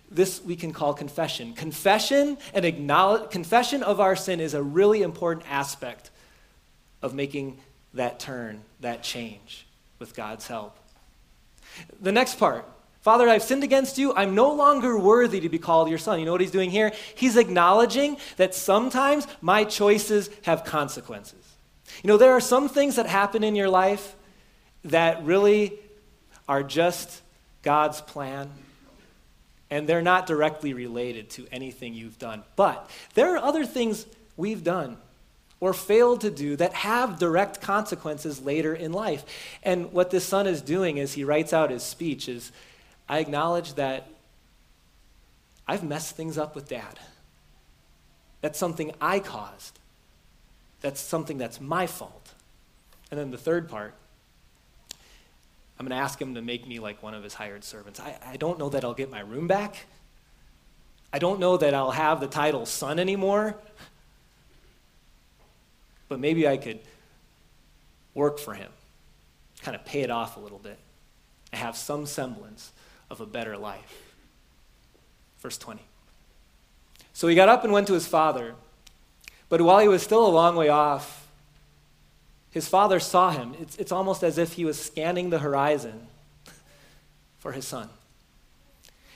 this 0.10 0.42
we 0.42 0.56
can 0.56 0.72
call 0.72 0.94
confession. 0.94 1.54
Confession 1.54 2.38
and 2.54 2.63
acknowledge 2.63 3.30
confession 3.30 3.84
of 3.84 4.00
our 4.00 4.16
sin 4.16 4.39
is 4.39 4.54
a 4.54 4.63
really 4.63 5.01
important 5.01 5.46
aspect 5.50 6.12
of 7.01 7.13
making 7.13 7.60
that 7.94 8.20
turn, 8.20 8.62
that 8.79 9.03
change 9.03 9.66
with 10.00 10.16
God's 10.16 10.48
help. 10.48 10.77
The 12.00 12.12
next 12.12 12.36
part 12.36 12.66
Father, 13.07 13.29
I've 13.29 13.41
sinned 13.41 13.63
against 13.63 13.98
you. 13.98 14.13
I'm 14.15 14.35
no 14.35 14.51
longer 14.51 15.00
worthy 15.00 15.39
to 15.39 15.48
be 15.48 15.59
called 15.59 15.87
your 15.87 15.98
son. 15.98 16.20
You 16.20 16.25
know 16.25 16.33
what 16.33 16.41
he's 16.41 16.51
doing 16.51 16.70
here? 16.70 16.91
He's 17.15 17.37
acknowledging 17.37 18.17
that 18.35 18.53
sometimes 18.53 19.25
my 19.39 19.63
choices 19.63 20.29
have 20.41 20.65
consequences. 20.65 21.39
You 22.03 22.09
know, 22.09 22.17
there 22.17 22.33
are 22.33 22.41
some 22.41 22.67
things 22.67 22.98
that 22.98 23.05
happen 23.05 23.46
in 23.46 23.55
your 23.55 23.70
life 23.70 24.13
that 24.83 25.24
really 25.24 25.79
are 26.50 26.63
just 26.63 27.22
God's 27.61 28.01
plan, 28.01 28.50
and 29.70 29.87
they're 29.87 30.01
not 30.01 30.27
directly 30.27 30.74
related 30.74 31.29
to 31.29 31.48
anything 31.50 31.93
you've 31.93 32.20
done. 32.20 32.43
But 32.57 32.89
there 33.13 33.33
are 33.33 33.37
other 33.37 33.65
things 33.65 34.05
we've 34.35 34.65
done 34.65 34.98
or 35.61 35.74
failed 35.74 36.20
to 36.22 36.29
do 36.29 36.57
that 36.57 36.74
have 36.74 37.20
direct 37.20 37.61
consequences 37.61 38.41
later 38.41 38.75
in 38.75 38.91
life. 38.91 39.24
And 39.63 39.93
what 39.93 40.11
this 40.11 40.25
son 40.25 40.46
is 40.46 40.61
doing 40.61 41.00
as 41.00 41.13
he 41.13 41.24
writes 41.24 41.53
out 41.53 41.72
his 41.72 41.83
speech 41.83 42.27
is 42.27 42.51
I 43.09 43.20
acknowledge 43.20 43.74
that 43.75 44.07
I've 45.67 45.83
messed 45.83 46.15
things 46.15 46.37
up 46.37 46.55
with 46.55 46.67
dad. 46.67 47.00
That's 48.41 48.59
something 48.59 48.91
I 49.01 49.20
caused. 49.20 49.79
That's 50.81 51.00
something 51.00 51.37
that's 51.37 51.59
my 51.59 51.87
fault. 51.87 52.33
And 53.09 53.20
then 53.20 53.31
the 53.31 53.37
third 53.37 53.70
part 53.70 53.93
I'm 55.79 55.85
going 55.85 55.96
to 55.96 56.03
ask 56.03 56.20
him 56.20 56.33
to 56.35 56.41
make 56.41 56.67
me 56.67 56.79
like 56.79 57.03
one 57.03 57.13
of 57.13 57.24
his 57.24 57.35
hired 57.35 57.63
servants. 57.63 58.00
I, 58.00 58.17
I 58.25 58.37
don't 58.37 58.57
know 58.57 58.70
that 58.70 58.83
I'll 58.83 58.96
get 58.96 59.11
my 59.11 59.20
room 59.20 59.48
back. 59.48 59.85
I 61.13 61.20
don't 61.20 61.39
know 61.39 61.55
that 61.57 61.74
I'll 61.74 61.91
have 61.91 62.20
the 62.20 62.27
title 62.27 62.65
son 62.65 62.98
anymore. 62.98 63.55
But 66.09 66.20
maybe 66.20 66.48
I 66.48 66.57
could 66.57 66.79
work 68.15 68.39
for 68.39 68.55
him, 68.55 68.72
kind 69.61 69.75
of 69.75 69.85
pay 69.85 70.01
it 70.01 70.09
off 70.09 70.37
a 70.37 70.39
little 70.39 70.57
bit, 70.57 70.79
have 71.53 71.77
some 71.77 72.07
semblance 72.07 72.72
of 73.09 73.22
a 73.22 73.25
better 73.25 73.57
life. 73.57 74.03
Verse 75.39 75.57
20. 75.57 75.81
So 77.13 77.27
he 77.27 77.35
got 77.35 77.50
up 77.50 77.63
and 77.63 77.74
went 77.74 77.87
to 77.87 77.93
his 77.93 78.07
father. 78.07 78.55
But 79.50 79.61
while 79.61 79.79
he 79.79 79.87
was 79.87 80.03
still 80.03 80.25
a 80.25 80.29
long 80.29 80.55
way 80.55 80.70
off, 80.70 81.27
his 82.51 82.67
father 82.67 83.00
saw 83.00 83.31
him. 83.31 83.55
It's, 83.59 83.75
it's 83.77 83.91
almost 83.91 84.24
as 84.24 84.37
if 84.37 84.53
he 84.53 84.65
was 84.65 84.79
scanning 84.81 85.29
the 85.29 85.39
horizon 85.39 86.07
for 87.37 87.51
his 87.51 87.65
son. 87.65 87.89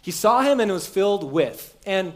He 0.02 0.12
saw 0.12 0.42
him 0.42 0.60
and 0.60 0.72
was 0.72 0.88
filled 0.88 1.32
with. 1.32 1.78
And, 1.86 2.14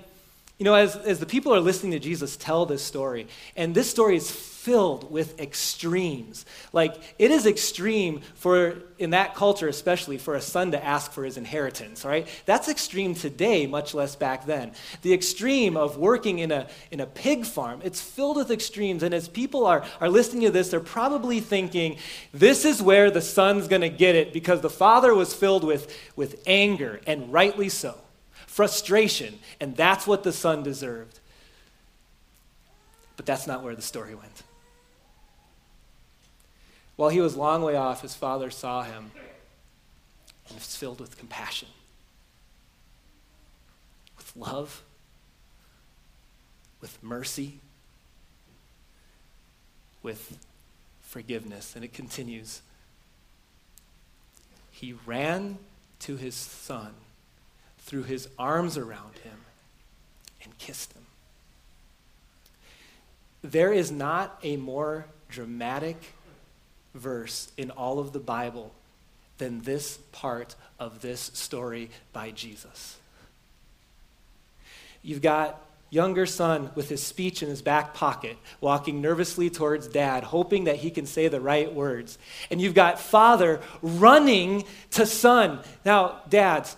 you 0.57 0.63
know, 0.63 0.73
as, 0.73 0.95
as 0.95 1.19
the 1.19 1.25
people 1.25 1.53
are 1.53 1.59
listening 1.59 1.91
to 1.91 1.99
Jesus 1.99 2.37
tell 2.37 2.65
this 2.65 2.81
story, 2.81 3.27
and 3.57 3.75
this 3.75 3.89
story 3.89 4.15
is 4.15 4.31
filled 4.31 5.11
with 5.11 5.39
extremes. 5.39 6.43
Like, 6.73 6.95
it 7.19 7.29
is 7.29 7.45
extreme 7.45 8.21
for, 8.33 8.77
in 8.97 9.11
that 9.11 9.35
culture 9.35 9.67
especially, 9.67 10.17
for 10.17 10.33
a 10.33 10.41
son 10.41 10.71
to 10.71 10.83
ask 10.83 11.11
for 11.11 11.23
his 11.23 11.37
inheritance, 11.37 12.03
right? 12.03 12.27
That's 12.45 12.67
extreme 12.67 13.13
today, 13.13 13.67
much 13.67 13.93
less 13.93 14.15
back 14.15 14.47
then. 14.47 14.71
The 15.03 15.13
extreme 15.13 15.77
of 15.77 15.97
working 15.97 16.39
in 16.39 16.51
a, 16.51 16.67
in 16.89 16.99
a 16.99 17.05
pig 17.05 17.45
farm, 17.45 17.81
it's 17.83 18.01
filled 18.01 18.37
with 18.37 18.49
extremes. 18.49 19.03
And 19.03 19.13
as 19.13 19.27
people 19.27 19.67
are, 19.67 19.85
are 20.01 20.09
listening 20.09 20.43
to 20.45 20.51
this, 20.51 20.69
they're 20.69 20.79
probably 20.79 21.41
thinking, 21.41 21.97
this 22.33 22.65
is 22.65 22.81
where 22.81 23.11
the 23.11 23.21
son's 23.21 23.67
going 23.67 23.81
to 23.81 23.89
get 23.89 24.15
it 24.15 24.33
because 24.33 24.61
the 24.61 24.69
father 24.69 25.13
was 25.13 25.31
filled 25.31 25.63
with, 25.63 25.95
with 26.15 26.41
anger, 26.47 27.01
and 27.05 27.31
rightly 27.31 27.69
so, 27.69 27.95
frustration, 28.47 29.39
and 29.59 29.75
that's 29.75 30.07
what 30.07 30.23
the 30.23 30.31
son 30.31 30.63
deserved. 30.63 31.19
But 33.17 33.25
that's 33.25 33.47
not 33.47 33.63
where 33.63 33.75
the 33.75 33.81
story 33.81 34.15
went. 34.15 34.43
While 36.95 37.09
he 37.09 37.19
was 37.19 37.35
long 37.35 37.61
way 37.61 37.75
off, 37.75 38.01
his 38.01 38.15
father 38.15 38.49
saw 38.49 38.83
him 38.83 39.11
and 40.47 40.55
was 40.55 40.75
filled 40.75 41.01
with 41.01 41.17
compassion, 41.17 41.67
with 44.17 44.31
love, 44.35 44.83
with 46.81 47.01
mercy, 47.03 47.59
with 50.03 50.37
forgiveness. 51.01 51.75
And 51.75 51.83
it 51.83 51.93
continues. 51.93 52.61
He 54.71 54.93
ran 55.05 55.57
to 55.99 56.15
his 56.15 56.35
son, 56.35 56.93
threw 57.85 58.01
his 58.01 58.27
arms 58.39 58.77
around 58.77 59.17
him, 59.23 59.37
and 60.43 60.57
kissed 60.57 60.93
him. 60.93 61.05
There 63.43 63.71
is 63.71 63.91
not 63.91 64.39
a 64.41 64.57
more 64.57 65.05
dramatic 65.29 66.13
verse 66.95 67.51
in 67.57 67.69
all 67.69 67.99
of 67.99 68.11
the 68.11 68.19
Bible 68.19 68.73
than 69.37 69.61
this 69.61 69.97
part 70.11 70.55
of 70.79 71.01
this 71.01 71.29
story 71.35 71.91
by 72.11 72.31
Jesus. 72.31 72.97
You've 75.03 75.21
got 75.21 75.61
younger 75.91 76.25
son 76.25 76.71
with 76.73 76.89
his 76.89 77.03
speech 77.03 77.43
in 77.43 77.49
his 77.49 77.61
back 77.61 77.93
pocket, 77.93 78.35
walking 78.59 79.01
nervously 79.01 79.51
towards 79.51 79.87
dad, 79.87 80.23
hoping 80.23 80.63
that 80.63 80.77
he 80.77 80.89
can 80.89 81.05
say 81.05 81.27
the 81.27 81.39
right 81.39 81.71
words. 81.71 82.17
And 82.49 82.59
you've 82.59 82.73
got 82.73 82.99
father 82.99 83.61
running 83.83 84.63
to 84.91 85.05
son. 85.05 85.59
Now, 85.85 86.21
dads, 86.27 86.75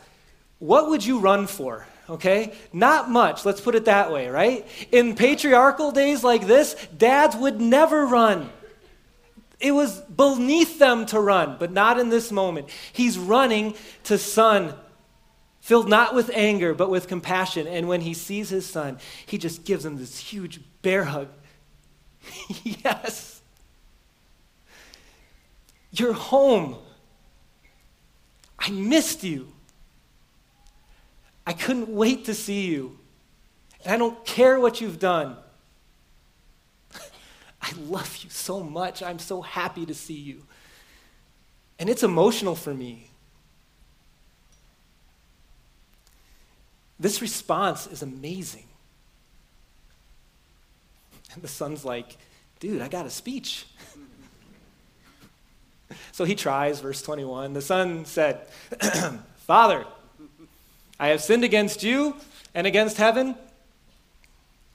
what 0.59 0.89
would 0.89 1.05
you 1.05 1.19
run 1.19 1.47
for? 1.47 1.85
Okay? 2.09 2.53
Not 2.71 3.09
much, 3.09 3.45
let's 3.45 3.61
put 3.61 3.75
it 3.75 3.85
that 3.85 4.11
way, 4.11 4.29
right? 4.29 4.65
In 4.91 5.15
patriarchal 5.15 5.91
days 5.91 6.23
like 6.23 6.47
this, 6.47 6.75
dads 6.97 7.35
would 7.35 7.59
never 7.59 8.05
run. 8.05 8.49
It 9.59 9.71
was 9.71 9.99
beneath 10.01 10.79
them 10.79 11.05
to 11.07 11.19
run, 11.19 11.57
but 11.59 11.71
not 11.71 11.99
in 11.99 12.09
this 12.09 12.31
moment. 12.31 12.69
He's 12.93 13.17
running 13.17 13.73
to 14.05 14.17
son, 14.17 14.73
filled 15.61 15.89
not 15.89 16.13
with 16.13 16.29
anger, 16.33 16.73
but 16.73 16.89
with 16.89 17.07
compassion. 17.07 17.67
And 17.67 17.87
when 17.87 18.01
he 18.01 18.13
sees 18.13 18.49
his 18.49 18.65
son, 18.65 18.99
he 19.25 19.37
just 19.37 19.65
gives 19.65 19.83
him 19.83 19.97
this 19.97 20.17
huge 20.17 20.61
bear 20.81 21.05
hug. 21.05 21.27
yes. 22.63 23.41
You're 25.91 26.13
home. 26.13 26.77
I 28.59 28.69
missed 28.69 29.23
you. 29.23 29.51
I 31.47 31.53
couldn't 31.53 31.87
wait 31.87 32.25
to 32.25 32.33
see 32.33 32.65
you. 32.65 32.99
And 33.85 33.93
I 33.93 33.97
don't 33.97 34.23
care 34.25 34.59
what 34.59 34.81
you've 34.81 34.99
done. 34.99 35.37
I 37.61 37.71
love 37.87 38.19
you 38.21 38.29
so 38.29 38.61
much. 38.61 39.01
I'm 39.01 39.17
so 39.17 39.41
happy 39.41 39.85
to 39.85 39.93
see 39.93 40.13
you. 40.13 40.43
And 41.79 41.89
it's 41.89 42.03
emotional 42.03 42.53
for 42.53 42.73
me. 42.73 43.09
This 46.99 47.21
response 47.21 47.87
is 47.87 48.01
amazing. 48.01 48.65
And 51.33 51.41
the 51.41 51.47
son's 51.47 51.85
like, 51.85 52.17
dude, 52.59 52.81
I 52.81 52.89
got 52.89 53.05
a 53.05 53.09
speech. 53.09 53.67
so 56.11 56.25
he 56.25 56.35
tries, 56.35 56.81
verse 56.81 57.01
21. 57.01 57.53
The 57.53 57.61
son 57.61 58.03
said, 58.03 58.47
Father, 59.45 59.85
I 60.99 61.09
have 61.09 61.21
sinned 61.21 61.43
against 61.43 61.83
you 61.83 62.15
and 62.53 62.65
against 62.65 62.97
heaven. 62.97 63.35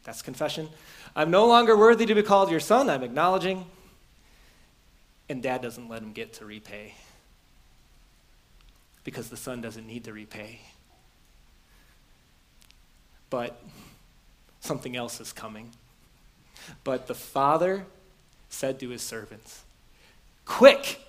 That's 0.04 0.22
confession. 0.22 0.68
I'm 1.14 1.30
no 1.30 1.46
longer 1.46 1.76
worthy 1.76 2.06
to 2.06 2.14
be 2.14 2.22
called 2.22 2.50
your 2.50 2.60
son. 2.60 2.88
I'm 2.88 3.02
acknowledging. 3.02 3.66
And 5.28 5.42
dad 5.42 5.62
doesn't 5.62 5.88
let 5.88 6.02
him 6.02 6.12
get 6.12 6.34
to 6.34 6.44
repay 6.44 6.94
because 9.04 9.28
the 9.28 9.36
son 9.36 9.60
doesn't 9.60 9.86
need 9.86 10.04
to 10.04 10.12
repay. 10.12 10.60
But 13.30 13.60
something 14.60 14.96
else 14.96 15.20
is 15.20 15.32
coming. 15.32 15.70
But 16.84 17.06
the 17.06 17.14
father 17.14 17.86
said 18.48 18.78
to 18.80 18.90
his 18.90 19.02
servants, 19.02 19.62
Quick! 20.44 21.00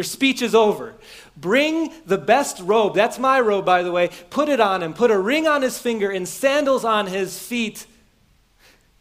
Your 0.00 0.04
speech 0.04 0.40
is 0.40 0.54
over. 0.54 0.94
Bring 1.36 1.92
the 2.06 2.16
best 2.16 2.58
robe. 2.60 2.94
That's 2.94 3.18
my 3.18 3.38
robe, 3.38 3.66
by 3.66 3.82
the 3.82 3.92
way. 3.92 4.08
Put 4.30 4.48
it 4.48 4.58
on 4.58 4.82
him. 4.82 4.94
Put 4.94 5.10
a 5.10 5.18
ring 5.18 5.46
on 5.46 5.60
his 5.60 5.78
finger 5.78 6.10
and 6.10 6.26
sandals 6.26 6.86
on 6.86 7.06
his 7.06 7.38
feet. 7.38 7.86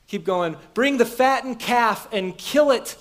Keep 0.07 0.25
going. 0.25 0.57
Bring 0.73 0.97
the 0.97 1.05
fattened 1.05 1.57
calf 1.57 2.09
and 2.11 2.37
kill 2.37 2.71
it. 2.71 2.97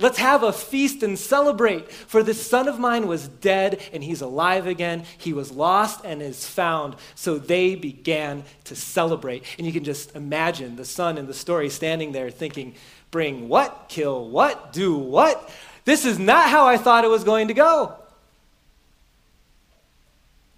Let's 0.00 0.18
have 0.18 0.42
a 0.42 0.52
feast 0.52 1.04
and 1.04 1.16
celebrate. 1.16 1.88
For 1.92 2.24
this 2.24 2.44
son 2.44 2.66
of 2.66 2.80
mine 2.80 3.06
was 3.06 3.28
dead 3.28 3.80
and 3.92 4.02
he's 4.02 4.22
alive 4.22 4.66
again. 4.66 5.04
He 5.16 5.32
was 5.32 5.52
lost 5.52 6.04
and 6.04 6.20
is 6.20 6.44
found. 6.44 6.96
So 7.14 7.38
they 7.38 7.76
began 7.76 8.42
to 8.64 8.74
celebrate. 8.74 9.44
And 9.56 9.64
you 9.64 9.72
can 9.72 9.84
just 9.84 10.16
imagine 10.16 10.74
the 10.74 10.84
son 10.84 11.16
in 11.16 11.28
the 11.28 11.32
story 11.32 11.70
standing 11.70 12.10
there 12.10 12.28
thinking, 12.28 12.74
Bring 13.12 13.48
what? 13.48 13.84
Kill 13.88 14.28
what? 14.28 14.72
Do 14.72 14.96
what? 14.96 15.48
This 15.86 16.04
is 16.04 16.18
not 16.18 16.50
how 16.50 16.66
I 16.66 16.76
thought 16.76 17.04
it 17.04 17.10
was 17.10 17.24
going 17.24 17.48
to 17.48 17.54
go. 17.54 17.94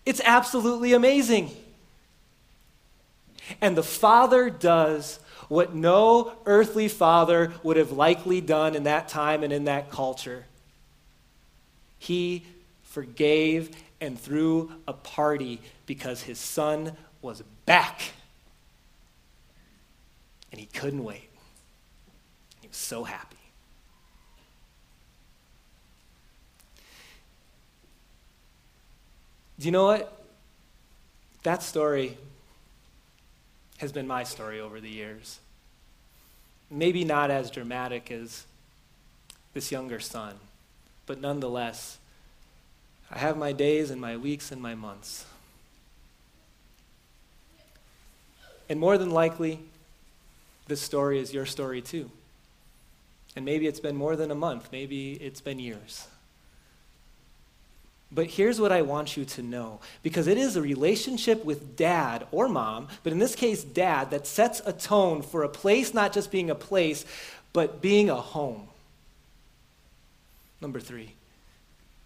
It's 0.05 0.23
absolutely 0.25 0.95
amazing. 0.95 1.51
And 3.61 3.77
the 3.77 3.83
Father 3.83 4.49
does 4.49 5.21
what 5.49 5.75
no 5.75 6.33
earthly 6.47 6.89
father 6.89 7.53
would 7.63 7.77
have 7.77 7.93
likely 7.93 8.41
done 8.41 8.75
in 8.75 8.85
that 8.85 9.09
time 9.09 9.43
and 9.43 9.53
in 9.53 9.65
that 9.65 9.91
culture. 9.91 10.47
He 11.99 12.45
forgave 12.85 13.71
and 14.01 14.19
threw 14.19 14.73
a 14.87 14.95
party 14.95 15.61
because 15.85 16.23
his 16.23 16.39
son 16.39 16.93
was 17.21 17.43
back. 17.67 18.01
And 20.53 20.59
he 20.61 20.67
couldn't 20.67 21.05
wait. 21.05 21.29
He 22.63 22.69
was 22.69 22.77
so 22.77 23.05
happy. 23.05 23.37
Do 29.59 29.67
you 29.67 29.73
know 29.73 29.87
what? 29.87 30.25
That 31.43 31.63
story 31.63 32.17
has 33.79 33.93
been 33.93 34.07
my 34.07 34.25
story 34.25 34.61
over 34.61 34.81
the 34.81 34.89
years. 34.89 35.41
Maybe 36.71 37.05
not 37.05 37.31
as 37.31 37.51
dramatic 37.51 38.11
as 38.11 38.45
this 39.55 39.73
younger 39.73 39.99
son, 40.01 40.35
but 41.07 41.21
nonetheless, 41.21 41.99
I 43.11 43.19
have 43.19 43.37
my 43.37 43.53
days 43.53 43.91
and 43.91 44.01
my 44.01 44.17
weeks 44.17 44.53
and 44.53 44.61
my 44.61 44.75
months. 44.75 45.25
And 48.69 48.79
more 48.79 48.99
than 48.99 49.11
likely, 49.11 49.61
this 50.67 50.83
story 50.83 51.19
is 51.19 51.33
your 51.33 51.47
story 51.47 51.81
too. 51.81 52.11
And 53.35 53.45
maybe 53.45 53.67
it's 53.67 53.81
been 53.81 53.97
more 53.97 54.15
than 54.15 54.31
a 54.31 54.35
month, 54.35 54.69
maybe 54.71 55.15
it's 55.15 55.41
been 55.41 55.59
years. 55.59 56.07
But 58.11 58.27
here's 58.27 58.61
what 58.61 58.73
I 58.73 58.83
want 58.83 59.17
you 59.17 59.25
to 59.27 59.43
know 59.43 59.81
because 60.03 60.27
it 60.27 60.39
is 60.39 60.57
a 60.57 60.63
relationship 60.63 61.45
with 61.45 61.77
dad 61.77 62.27
or 62.31 62.49
mom, 62.49 62.89
but 63.03 63.13
in 63.13 63.19
this 63.19 63.35
case, 63.35 63.63
dad, 63.63 64.11
that 64.11 64.27
sets 64.27 64.63
a 64.65 64.73
tone 64.73 65.21
for 65.21 65.43
a 65.43 65.49
place 65.49 65.93
not 65.93 66.13
just 66.13 66.31
being 66.31 66.49
a 66.49 66.55
place, 66.55 67.05
but 67.53 67.83
being 67.83 68.09
a 68.09 68.17
home. 68.17 68.69
Number 70.61 70.81
three, 70.81 71.15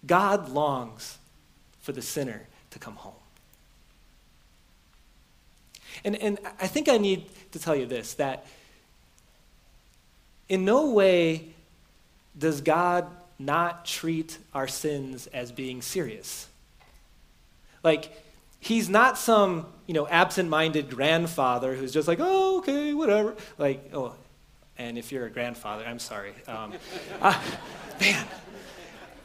God 0.04 0.48
longs 0.48 1.18
for 1.80 1.92
the 1.92 2.02
sinner 2.02 2.42
to 2.70 2.78
come 2.78 2.96
home. 2.96 3.14
And, 6.04 6.16
and 6.16 6.38
I 6.60 6.66
think 6.66 6.88
I 6.88 6.98
need 6.98 7.26
to 7.52 7.58
tell 7.58 7.76
you 7.76 7.86
this 7.86 8.14
that 8.14 8.46
in 10.48 10.64
no 10.64 10.90
way 10.90 11.48
does 12.36 12.60
God 12.60 13.06
not 13.44 13.84
treat 13.84 14.38
our 14.54 14.68
sins 14.68 15.26
as 15.28 15.52
being 15.52 15.82
serious. 15.82 16.48
Like, 17.82 18.10
he's 18.60 18.88
not 18.88 19.18
some, 19.18 19.66
you 19.86 19.94
know, 19.94 20.06
absent-minded 20.06 20.88
grandfather 20.90 21.74
who's 21.74 21.92
just 21.92 22.06
like, 22.06 22.18
oh, 22.20 22.58
okay, 22.58 22.94
whatever. 22.94 23.34
Like, 23.58 23.90
oh, 23.92 24.14
and 24.78 24.96
if 24.96 25.12
you're 25.12 25.26
a 25.26 25.30
grandfather, 25.30 25.84
I'm 25.84 25.98
sorry. 25.98 26.32
Um, 26.46 26.72
man, 28.00 28.26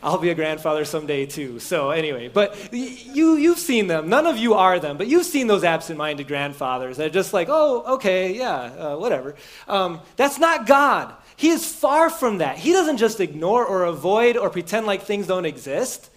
I'll 0.03 0.17
be 0.17 0.30
a 0.30 0.36
grandfather 0.36 0.86
someday 0.86 1.25
too. 1.25 1.60
So 1.60 1.89
anyway, 1.89 2.27
but 2.27 2.71
you 2.73 3.36
you've 3.36 3.60
seen 3.60 3.88
them. 3.88 4.10
None 4.10 4.27
of 4.27 4.38
you 4.38 4.53
are 4.53 4.80
them, 4.80 4.97
but 4.97 5.08
you've 5.08 5.25
seen 5.25 5.47
those 5.47 5.63
absent-minded 5.63 6.27
grandfathers 6.27 6.97
that 6.97 7.08
are 7.08 7.12
just 7.12 7.34
like, 7.34 7.47
oh, 7.49 7.95
okay, 7.95 8.36
yeah, 8.36 8.56
uh, 8.56 8.97
whatever. 8.97 9.36
Um, 9.67 10.01
that's 10.15 10.38
not 10.38 10.67
God. 10.67 11.13
He 11.38 11.50
is 11.50 11.71
far 11.71 12.10
from 12.10 12.39
that. 12.39 12.58
He 12.58 12.73
doesn't 12.73 12.97
just 12.97 13.19
ignore 13.19 13.63
or 13.63 13.86
avoid 13.86 14.38
or 14.38 14.50
pretend 14.50 14.88
like 14.88 15.04
things 15.04 15.28
don't 15.28 15.45
exist. 15.45 16.10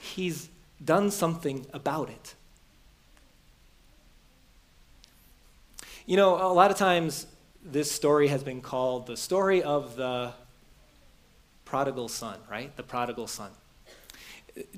He's 0.00 0.48
done 0.82 1.10
something 1.10 1.66
about 1.74 2.08
it. 2.08 2.34
You 6.06 6.16
know, 6.16 6.36
a 6.36 6.54
lot 6.54 6.70
of 6.70 6.78
times 6.78 7.26
this 7.62 7.92
story 7.92 8.28
has 8.28 8.42
been 8.42 8.62
called 8.62 9.06
the 9.06 9.18
story 9.18 9.62
of 9.62 9.96
the 9.96 10.32
prodigal 11.66 12.08
son, 12.08 12.38
right? 12.50 12.74
The 12.74 12.82
prodigal 12.82 13.26
son. 13.26 13.50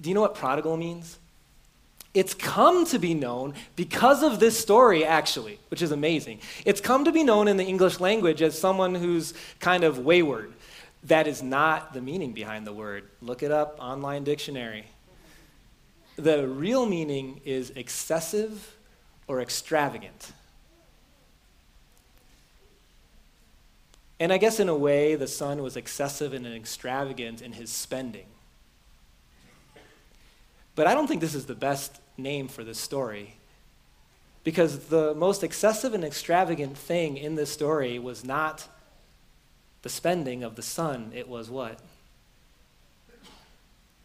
Do 0.00 0.10
you 0.10 0.14
know 0.14 0.22
what 0.22 0.34
prodigal 0.34 0.76
means? 0.76 1.16
It's 2.14 2.34
come 2.34 2.86
to 2.86 2.98
be 2.98 3.14
known 3.14 3.54
because 3.76 4.22
of 4.22 4.40
this 4.40 4.58
story, 4.58 5.04
actually, 5.04 5.58
which 5.68 5.82
is 5.82 5.92
amazing. 5.92 6.40
It's 6.64 6.80
come 6.80 7.04
to 7.04 7.12
be 7.12 7.22
known 7.22 7.48
in 7.48 7.56
the 7.56 7.64
English 7.64 8.00
language 8.00 8.42
as 8.42 8.58
someone 8.58 8.94
who's 8.94 9.34
kind 9.60 9.84
of 9.84 9.98
wayward. 9.98 10.52
That 11.04 11.26
is 11.26 11.42
not 11.42 11.92
the 11.92 12.00
meaning 12.00 12.32
behind 12.32 12.66
the 12.66 12.72
word. 12.72 13.08
Look 13.20 13.42
it 13.42 13.52
up, 13.52 13.76
online 13.80 14.24
dictionary. 14.24 14.86
The 16.16 16.48
real 16.48 16.86
meaning 16.86 17.40
is 17.44 17.70
excessive 17.70 18.76
or 19.28 19.40
extravagant. 19.40 20.32
And 24.18 24.32
I 24.32 24.38
guess 24.38 24.58
in 24.58 24.68
a 24.68 24.74
way, 24.74 25.14
the 25.14 25.28
son 25.28 25.62
was 25.62 25.76
excessive 25.76 26.32
and 26.32 26.46
extravagant 26.46 27.40
in 27.40 27.52
his 27.52 27.70
spending. 27.70 28.26
But 30.78 30.86
I 30.86 30.94
don't 30.94 31.08
think 31.08 31.20
this 31.20 31.34
is 31.34 31.46
the 31.46 31.56
best 31.56 32.00
name 32.16 32.46
for 32.46 32.62
this 32.62 32.78
story. 32.78 33.34
Because 34.44 34.78
the 34.86 35.12
most 35.12 35.42
excessive 35.42 35.92
and 35.92 36.04
extravagant 36.04 36.78
thing 36.78 37.16
in 37.16 37.34
this 37.34 37.50
story 37.50 37.98
was 37.98 38.24
not 38.24 38.68
the 39.82 39.88
spending 39.88 40.44
of 40.44 40.54
the 40.54 40.62
son, 40.62 41.10
it 41.12 41.26
was 41.26 41.50
what? 41.50 41.80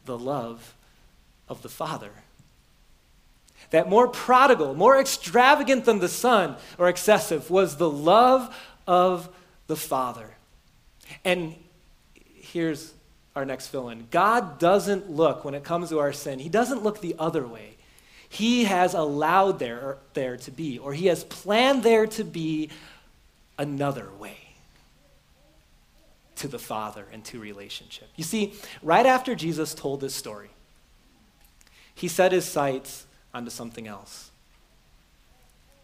The 0.06 0.18
love 0.18 0.74
of 1.48 1.62
the 1.62 1.70
father. 1.70 2.10
That 3.70 3.88
more 3.88 4.08
prodigal, 4.08 4.74
more 4.74 5.00
extravagant 5.00 5.86
than 5.86 6.00
the 6.00 6.10
son, 6.10 6.56
or 6.80 6.90
excessive, 6.90 7.52
was 7.52 7.78
the 7.78 7.88
love 7.90 8.52
of 8.88 9.30
the 9.68 9.76
father. 9.76 10.32
And 11.24 11.54
here's 12.16 12.96
our 13.36 13.46
next 13.46 13.68
fill 13.68 13.90
in 13.90 14.08
God 14.12 14.60
doesn't 14.60 15.10
look, 15.10 15.44
when 15.44 15.56
it 15.56 15.64
comes 15.64 15.90
to 15.90 16.00
our 16.00 16.14
sin, 16.14 16.40
He 16.40 16.50
doesn't 16.50 16.84
look 16.84 17.02
the 17.02 17.16
other 17.18 17.48
way. 17.48 17.76
He 18.30 18.64
has 18.64 18.94
allowed 18.94 19.60
there, 19.60 19.98
there 20.14 20.38
to 20.38 20.52
be, 20.52 20.80
or 20.80 20.94
He 20.94 21.08
has 21.08 21.24
planned 21.24 21.84
there 21.84 22.08
to 22.08 22.24
be 22.24 22.70
another 23.58 24.10
way 24.20 24.38
to 26.38 26.48
the 26.48 26.60
Father 26.60 27.06
and 27.14 27.24
to 27.26 27.40
relationship. 27.40 28.10
You 28.16 28.24
see, 28.24 28.54
right 28.82 29.06
after 29.06 29.36
Jesus 29.36 29.74
told 29.74 30.02
this 30.02 30.16
story, 30.16 30.50
he 31.96 32.08
set 32.08 32.32
his 32.32 32.46
sights 32.46 33.06
onto 33.34 33.50
something 33.50 33.88
else. 33.88 34.32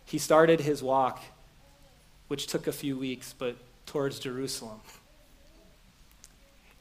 He 0.06 0.18
started 0.18 0.62
his 0.62 0.82
walk, 0.82 1.22
which 2.28 2.48
took 2.48 2.68
a 2.68 2.72
few 2.72 2.98
weeks, 2.98 3.34
but 3.38 3.56
towards 3.86 4.20
Jerusalem. 4.20 4.82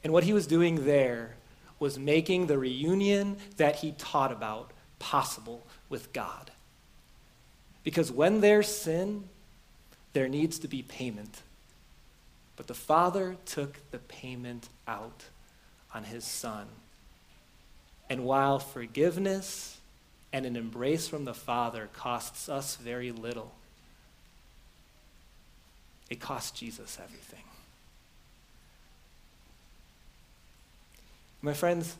And 0.02 0.12
what 0.12 0.24
he 0.24 0.32
was 0.32 0.46
doing 0.46 0.84
there 0.84 1.37
was 1.78 1.98
making 1.98 2.46
the 2.46 2.58
reunion 2.58 3.37
that 3.56 3.76
he 3.76 3.92
taught 3.92 4.32
about 4.32 4.72
possible 4.98 5.66
with 5.88 6.12
God. 6.12 6.50
Because 7.84 8.11
when 8.11 8.40
there's 8.40 8.68
sin, 8.68 9.24
there 10.12 10.28
needs 10.28 10.58
to 10.61 10.68
be 10.68 10.82
payment. 10.82 11.42
But 12.56 12.66
the 12.66 12.74
Father 12.74 13.37
took 13.46 13.78
the 13.90 13.98
payment 13.98 14.68
out 14.87 15.24
on 15.94 16.04
his 16.04 16.24
Son. 16.24 16.66
And 18.11 18.24
while 18.24 18.58
forgiveness 18.58 19.78
and 20.32 20.44
an 20.44 20.56
embrace 20.56 21.08
from 21.08 21.24
the 21.24 21.34
Father 21.34 21.88
costs 21.92 22.48
us 22.48 22.76
very 22.76 23.12
little, 23.12 23.52
it 26.11 26.20
costs 26.20 26.58
Jesus 26.58 26.98
everything. 27.02 27.47
My 31.40 31.55
friends, 31.55 31.96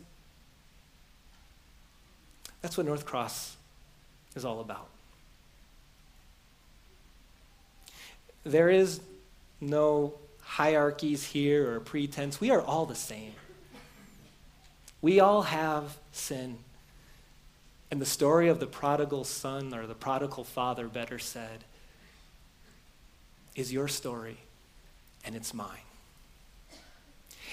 that's 2.61 2.77
what 2.77 2.87
NorthCross 2.87 3.55
is 4.35 4.45
all 4.45 4.61
about. 4.61 4.89
There 8.45 8.69
is 8.69 9.01
no 9.61 10.15
hierarchies 10.41 11.25
here 11.25 11.73
or 11.73 11.81
pretense. 11.81 12.41
We 12.41 12.51
are 12.51 12.63
all 12.63 12.87
the 12.87 12.95
same. 12.95 13.33
We 15.01 15.21
all 15.21 15.43
have 15.43 15.97
sin. 16.13 16.59
And 17.91 18.01
the 18.01 18.07
story 18.07 18.49
of 18.49 18.59
the 18.61 18.67
prodigal 18.67 19.25
son, 19.25 19.73
or 19.73 19.87
the 19.87 19.95
prodigal 19.95 20.45
father, 20.45 20.89
better 20.89 21.19
said, 21.19 21.65
is 23.55 23.73
your 23.73 23.89
story, 23.89 24.39
and 25.25 25.35
it's 25.35 25.55
mine. 25.55 25.88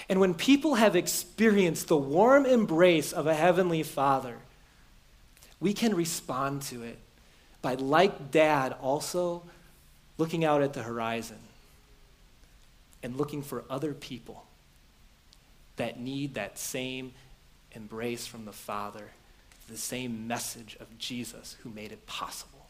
And 0.08 0.20
when 0.20 0.34
people 0.34 0.74
have 0.74 0.96
experienced 0.96 1.88
the 1.88 1.96
warm 1.96 2.46
embrace 2.46 3.12
of 3.12 3.26
a 3.26 3.34
heavenly 3.34 3.82
father, 3.82 4.36
we 5.60 5.72
can 5.72 5.94
respond 5.94 6.62
to 6.62 6.82
it 6.82 6.98
by, 7.62 7.74
like 7.74 8.30
dad, 8.30 8.74
also 8.80 9.42
looking 10.18 10.44
out 10.44 10.62
at 10.62 10.72
the 10.72 10.82
horizon 10.82 11.38
and 13.02 13.16
looking 13.16 13.42
for 13.42 13.64
other 13.70 13.94
people 13.94 14.44
that 15.76 15.98
need 16.00 16.34
that 16.34 16.58
same 16.58 17.12
embrace 17.72 18.26
from 18.26 18.44
the 18.44 18.52
Father, 18.52 19.10
the 19.68 19.76
same 19.76 20.26
message 20.26 20.76
of 20.80 20.98
Jesus 20.98 21.56
who 21.62 21.70
made 21.70 21.92
it 21.92 22.06
possible. 22.06 22.66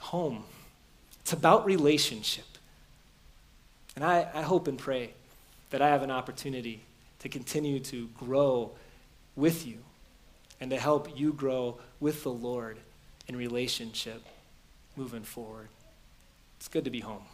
Home, 0.00 0.44
it's 1.20 1.32
about 1.32 1.64
relationship. 1.64 2.51
And 3.96 4.04
I, 4.04 4.28
I 4.34 4.42
hope 4.42 4.68
and 4.68 4.78
pray 4.78 5.12
that 5.70 5.82
I 5.82 5.88
have 5.88 6.02
an 6.02 6.10
opportunity 6.10 6.82
to 7.20 7.28
continue 7.28 7.80
to 7.80 8.08
grow 8.08 8.72
with 9.36 9.66
you 9.66 9.78
and 10.60 10.70
to 10.70 10.78
help 10.78 11.18
you 11.18 11.32
grow 11.32 11.78
with 12.00 12.22
the 12.22 12.32
Lord 12.32 12.78
in 13.28 13.36
relationship 13.36 14.22
moving 14.96 15.22
forward. 15.22 15.68
It's 16.58 16.68
good 16.68 16.84
to 16.84 16.90
be 16.90 17.00
home. 17.00 17.24